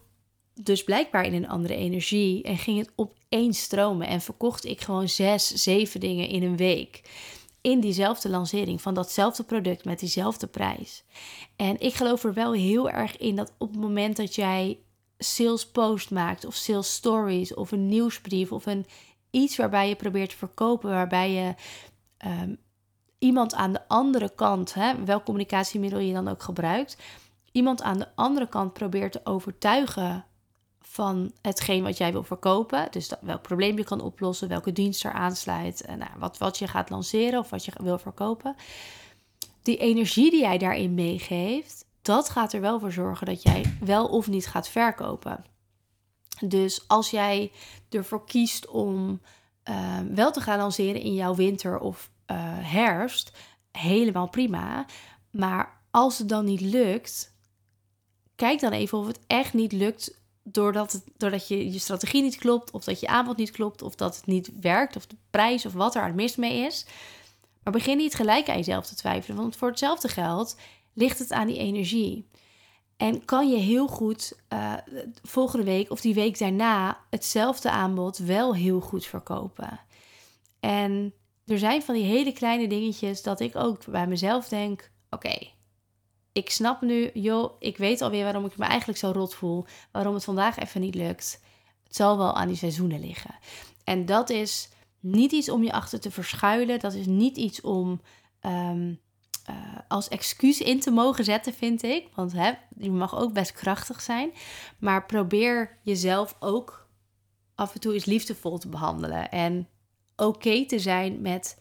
dus 0.55 0.85
blijkbaar 0.85 1.25
in 1.25 1.35
een 1.35 1.49
andere 1.49 1.77
energie 1.77 2.43
en 2.43 2.59
ging 2.59 2.79
het 2.79 2.93
opeens 2.97 3.63
stromen 3.63 4.07
en 4.07 4.21
verkocht 4.21 4.65
ik 4.65 4.81
gewoon 4.81 5.09
zes, 5.09 5.49
zeven 5.49 6.01
dingen 6.01 6.29
in 6.29 6.43
een 6.43 6.57
week. 6.57 7.03
In 7.65 7.81
diezelfde 7.81 8.29
lancering 8.29 8.83
van 8.83 8.95
datzelfde 8.95 9.43
product 9.43 9.85
met 9.85 9.99
diezelfde 9.99 10.47
prijs. 10.47 11.05
En 11.57 11.81
ik 11.81 11.95
geloof 11.95 12.25
er 12.25 12.35
wel 12.35 12.53
heel 12.53 12.91
erg 12.91 13.17
in 13.17 13.37
dat 13.37 13.53
op 13.59 13.71
het 13.71 13.81
moment 13.81 14.17
dat 14.17 14.35
jij 14.35 14.79
sales 15.19 15.67
post 15.67 16.11
maakt 16.11 16.45
of 16.45 16.55
sales 16.55 16.95
stories 16.95 17.55
of 17.55 17.73
een 17.73 17.89
nieuwsbrief 17.89 18.53
of 18.53 18.67
een 18.67 18.87
iets 19.31 19.57
waarbij 19.57 19.89
je 19.89 19.95
probeert 19.95 20.31
te 20.31 20.37
verkopen, 20.37 20.91
waarbij 20.91 21.33
je 21.33 21.55
um, 22.27 22.59
iemand 23.19 23.55
aan 23.55 23.73
de 23.73 23.89
andere 23.89 24.35
kant, 24.35 24.75
hè, 24.75 25.05
welk 25.05 25.25
communicatiemiddel 25.25 25.99
je 25.99 26.13
dan 26.13 26.29
ook 26.29 26.43
gebruikt, 26.43 26.97
iemand 27.53 27.83
aan 27.83 27.99
de 27.99 28.09
andere 28.15 28.49
kant 28.49 28.73
probeert 28.73 29.13
te 29.13 29.21
overtuigen 29.25 30.25
van 30.95 31.33
hetgeen 31.43 31.83
wat 31.83 31.97
jij 31.97 32.13
wil 32.13 32.23
verkopen. 32.23 32.87
Dus 32.91 33.09
dat, 33.09 33.19
welk 33.21 33.43
probleem 33.43 33.77
je 33.77 33.85
kan 33.85 34.01
oplossen, 34.01 34.49
welke 34.49 34.73
dienst 34.73 35.05
er 35.05 35.13
aansluit, 35.13 35.81
en 35.81 35.99
nou, 35.99 36.11
wat, 36.19 36.39
wat 36.39 36.59
je 36.59 36.69
gaat 36.69 36.91
lanceren 36.91 37.39
of 37.39 37.51
wat 37.51 37.65
je 37.65 37.73
wil 37.77 37.99
verkopen. 37.99 38.57
Die 39.63 39.77
energie 39.77 40.31
die 40.31 40.41
jij 40.41 40.59
daarin 40.59 40.95
meegeeft, 40.95 41.87
dat 42.03 42.29
gaat 42.29 42.53
er 42.53 42.61
wel 42.61 42.81
voor 42.81 42.93
zorgen 42.93 43.27
dat 43.27 43.43
jij 43.43 43.77
wel 43.81 44.07
of 44.07 44.29
niet 44.29 44.47
gaat 44.47 44.69
verkopen. 44.69 45.45
Dus 46.41 46.89
als 46.89 47.11
jij 47.11 47.53
ervoor 47.91 48.25
kiest 48.25 48.69
om 48.69 49.21
uh, 49.71 49.99
wel 50.15 50.33
te 50.33 50.41
gaan 50.41 50.59
lanceren 50.59 51.01
in 51.01 51.15
jouw 51.15 51.35
winter 51.35 51.79
of 51.79 52.11
uh, 52.27 52.37
herfst, 52.61 53.33
helemaal 53.73 54.29
prima. 54.29 54.87
Maar 55.31 55.81
als 55.91 56.19
het 56.19 56.29
dan 56.29 56.45
niet 56.45 56.61
lukt, 56.61 57.37
kijk 58.37 58.61
dan 58.61 58.73
even 58.73 58.99
of 58.99 59.07
het 59.07 59.21
echt 59.27 59.55
niet 59.55 59.73
lukt 59.73 60.23
doordat, 60.45 60.93
het, 60.93 61.03
doordat 61.17 61.49
je, 61.49 61.73
je 61.73 61.79
strategie 61.79 62.23
niet 62.23 62.37
klopt, 62.37 62.71
of 62.71 62.85
dat 62.85 63.01
je 63.01 63.07
aanbod 63.07 63.37
niet 63.37 63.51
klopt, 63.51 63.83
of 63.83 63.95
dat 63.95 64.17
het 64.17 64.27
niet 64.27 64.51
werkt, 64.61 64.97
of 64.97 65.07
de 65.07 65.17
prijs 65.31 65.67
of 65.67 65.73
wat 65.73 65.95
er 65.95 66.03
aan 66.03 66.15
mis 66.15 66.37
mee 66.37 66.67
is. 66.67 66.87
Maar 67.63 67.73
begin 67.73 67.97
niet 67.97 68.15
gelijk 68.15 68.49
aan 68.49 68.57
jezelf 68.57 68.87
te 68.87 68.95
twijfelen, 68.95 69.37
want 69.37 69.57
voor 69.57 69.69
hetzelfde 69.69 70.09
geld 70.09 70.57
ligt 70.93 71.19
het 71.19 71.33
aan 71.33 71.47
die 71.47 71.59
energie. 71.59 72.29
En 72.97 73.25
kan 73.25 73.51
je 73.51 73.57
heel 73.57 73.87
goed 73.87 74.39
uh, 74.53 74.75
volgende 75.23 75.65
week 75.65 75.91
of 75.91 76.01
die 76.01 76.15
week 76.15 76.39
daarna 76.39 76.99
hetzelfde 77.11 77.71
aanbod 77.71 78.19
wel 78.19 78.55
heel 78.55 78.81
goed 78.81 79.07
verkopen. 79.07 79.81
En 80.61 81.15
er 81.47 81.59
zijn 81.59 81.83
van 81.83 81.95
die 81.95 82.05
hele 82.05 82.33
kleine 82.33 82.69
dingetjes 82.69 83.23
dat 83.23 83.41
ik 83.41 83.57
ook 83.57 83.87
bij 83.87 84.07
mezelf 84.07 84.49
denk: 84.49 84.91
oké, 85.11 85.54
ik 86.35 86.51
snap 86.51 86.81
nu, 86.81 87.11
joh, 87.13 87.53
ik 87.59 87.77
weet 87.77 88.01
alweer 88.01 88.25
waarom 88.25 88.45
ik 88.45 88.57
me 88.57 88.65
eigenlijk 88.65 88.99
zo 88.99 89.11
rot 89.11 89.35
voel, 89.35 89.65
waarom 89.93 90.15
het 90.15 90.25
vandaag 90.25 90.59
even 90.59 90.81
niet 90.81 90.95
lukt. 90.95 91.41
Het 91.85 91.97
zal 91.97 92.19
wel 92.19 92.35
aan 92.35 92.49
die 92.49 92.57
seizoenen 92.57 93.01
liggen. 93.01 93.35
En 93.85 94.07
dat 94.07 94.31
is 94.31 94.69
niet 95.01 95.33
iets 95.33 95.49
om 95.49 95.63
je 95.63 95.73
achter 95.73 96.01
te 96.01 96.11
verschuilen. 96.11 96.81
Dat 96.81 96.95
is 96.95 97.07
niet 97.07 97.37
iets 97.37 97.61
om 97.61 98.01
um, 98.41 99.01
uh, 99.51 99.57
als 99.89 100.09
excuus 100.09 100.61
in 100.61 100.81
te 100.81 100.91
mogen 100.91 101.25
zetten, 101.25 101.55
vind 101.55 101.83
ik. 101.83 102.09
Want 102.15 102.33
hè, 102.33 102.53
je 102.79 102.91
mag 102.91 103.17
ook 103.19 103.33
best 103.33 103.53
krachtig 103.53 104.01
zijn. 104.01 104.33
Maar 104.79 105.07
probeer 105.07 105.79
jezelf 105.83 106.37
ook 106.39 106.89
af 107.55 107.75
en 107.75 107.81
toe 107.81 107.95
eens 107.95 108.05
liefdevol 108.05 108.59
te 108.59 108.69
behandelen. 108.69 109.31
En 109.31 109.69
oké 110.17 110.67
te 110.67 110.79
zijn 110.79 111.21
met 111.21 111.61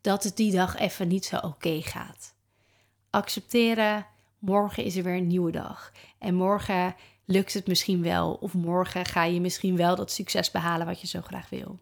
dat 0.00 0.24
het 0.24 0.36
die 0.36 0.52
dag 0.52 0.76
even 0.76 1.08
niet 1.08 1.24
zo 1.24 1.36
oké 1.36 1.80
gaat. 1.82 2.34
Accepteren, 3.10 4.06
morgen 4.42 4.84
is 4.84 4.96
er 4.96 5.02
weer 5.02 5.16
een 5.16 5.26
nieuwe 5.26 5.50
dag. 5.50 5.92
En 6.18 6.34
morgen 6.34 6.94
lukt 7.24 7.54
het 7.54 7.66
misschien 7.66 8.02
wel. 8.02 8.32
Of 8.40 8.54
morgen 8.54 9.04
ga 9.06 9.24
je 9.24 9.40
misschien 9.40 9.76
wel 9.76 9.96
dat 9.96 10.10
succes 10.10 10.50
behalen 10.50 10.86
wat 10.86 11.00
je 11.00 11.06
zo 11.06 11.20
graag 11.20 11.48
wil. 11.48 11.78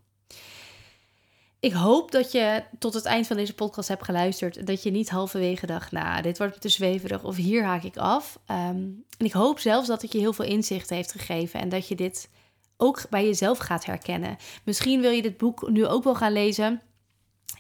Ik 1.61 1.73
hoop 1.73 2.11
dat 2.11 2.33
je 2.33 2.65
tot 2.79 2.95
het 2.95 3.05
eind 3.05 3.27
van 3.27 3.37
deze 3.37 3.55
podcast 3.55 3.89
hebt 3.89 4.05
geluisterd. 4.05 4.67
Dat 4.67 4.83
je 4.83 4.91
niet 4.91 5.11
halverwege 5.11 5.67
dacht, 5.67 5.93
nou, 5.93 6.23
dit 6.23 6.39
wordt 6.39 6.61
te 6.61 6.69
zweverig 6.69 7.25
of 7.25 7.37
hier 7.37 7.65
haak 7.65 7.83
ik 7.83 7.97
af. 7.97 8.39
Um, 8.47 9.05
en 9.19 9.27
ik 9.27 9.33
hoop 9.33 9.59
zelfs 9.59 9.87
dat 9.89 10.03
het 10.03 10.13
je 10.13 10.19
heel 10.19 10.33
veel 10.33 10.45
inzicht 10.45 10.91
heeft 10.91 11.13
gegeven 11.13 11.61
en 11.61 11.69
dat 11.69 11.89
je 11.89 11.95
dit 11.95 12.31
ook 12.77 13.03
bij 13.11 13.25
jezelf 13.25 13.59
gaat 13.59 13.85
herkennen. 13.85 14.37
Misschien 14.65 15.01
wil 15.01 15.11
je 15.11 15.23
dit 15.23 15.37
boek 15.37 15.71
nu 15.71 15.87
ook 15.87 16.05
wel 16.05 16.15
gaan 16.15 16.33
lezen. 16.33 16.81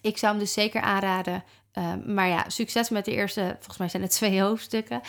Ik 0.03 0.19
zou 0.19 0.33
hem 0.33 0.41
dus 0.41 0.53
zeker 0.53 0.81
aanraden. 0.81 1.45
Um, 1.79 2.15
maar 2.15 2.29
ja, 2.29 2.49
succes 2.49 2.89
met 2.89 3.05
de 3.05 3.13
eerste, 3.13 3.41
volgens 3.41 3.79
mij 3.79 3.89
zijn 3.89 4.03
het 4.03 4.13
twee 4.21 4.41
hoofdstukken. 4.41 5.01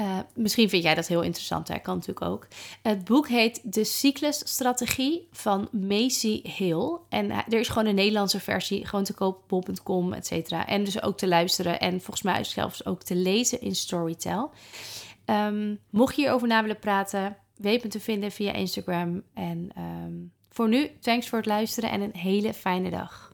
Uh, 0.00 0.18
misschien 0.34 0.68
vind 0.68 0.82
jij 0.82 0.94
dat 0.94 1.06
heel 1.06 1.22
interessant, 1.22 1.68
hè? 1.68 1.78
kan 1.78 1.94
natuurlijk 1.94 2.26
ook. 2.26 2.46
Het 2.82 3.04
boek 3.04 3.28
heet 3.28 3.60
De 3.62 3.84
Cyclusstrategie 3.84 5.28
van 5.30 5.68
Macy 5.72 6.40
Hill. 6.42 6.96
En 7.08 7.30
uh, 7.30 7.38
er 7.48 7.60
is 7.60 7.68
gewoon 7.68 7.86
een 7.88 7.94
Nederlandse 7.94 8.40
versie, 8.40 8.86
gewoon 8.86 9.04
te 9.04 9.14
kopen 9.14 9.40
op 9.40 9.48
bol.com, 9.48 10.12
et 10.12 10.26
cetera. 10.26 10.66
En 10.66 10.84
dus 10.84 11.02
ook 11.02 11.18
te 11.18 11.28
luisteren 11.28 11.80
en 11.80 11.92
volgens 11.92 12.22
mij 12.22 12.44
zelfs 12.44 12.86
ook 12.86 13.02
te 13.02 13.14
lezen 13.14 13.60
in 13.60 13.74
Storytel. 13.74 14.50
Um, 15.26 15.80
mocht 15.90 16.16
je 16.16 16.22
hierover 16.22 16.48
na 16.48 16.60
willen 16.60 16.78
praten, 16.78 17.36
weet 17.56 17.82
me 17.82 17.88
te 17.88 18.00
vinden 18.00 18.32
via 18.32 18.52
Instagram. 18.52 19.22
En 19.34 19.72
voor 20.50 20.68
nu, 20.68 20.90
thanks 21.00 21.28
voor 21.28 21.38
het 21.38 21.46
luisteren 21.46 21.90
en 21.90 22.00
een 22.00 22.16
hele 22.16 22.54
fijne 22.54 22.90
dag. 22.90 23.33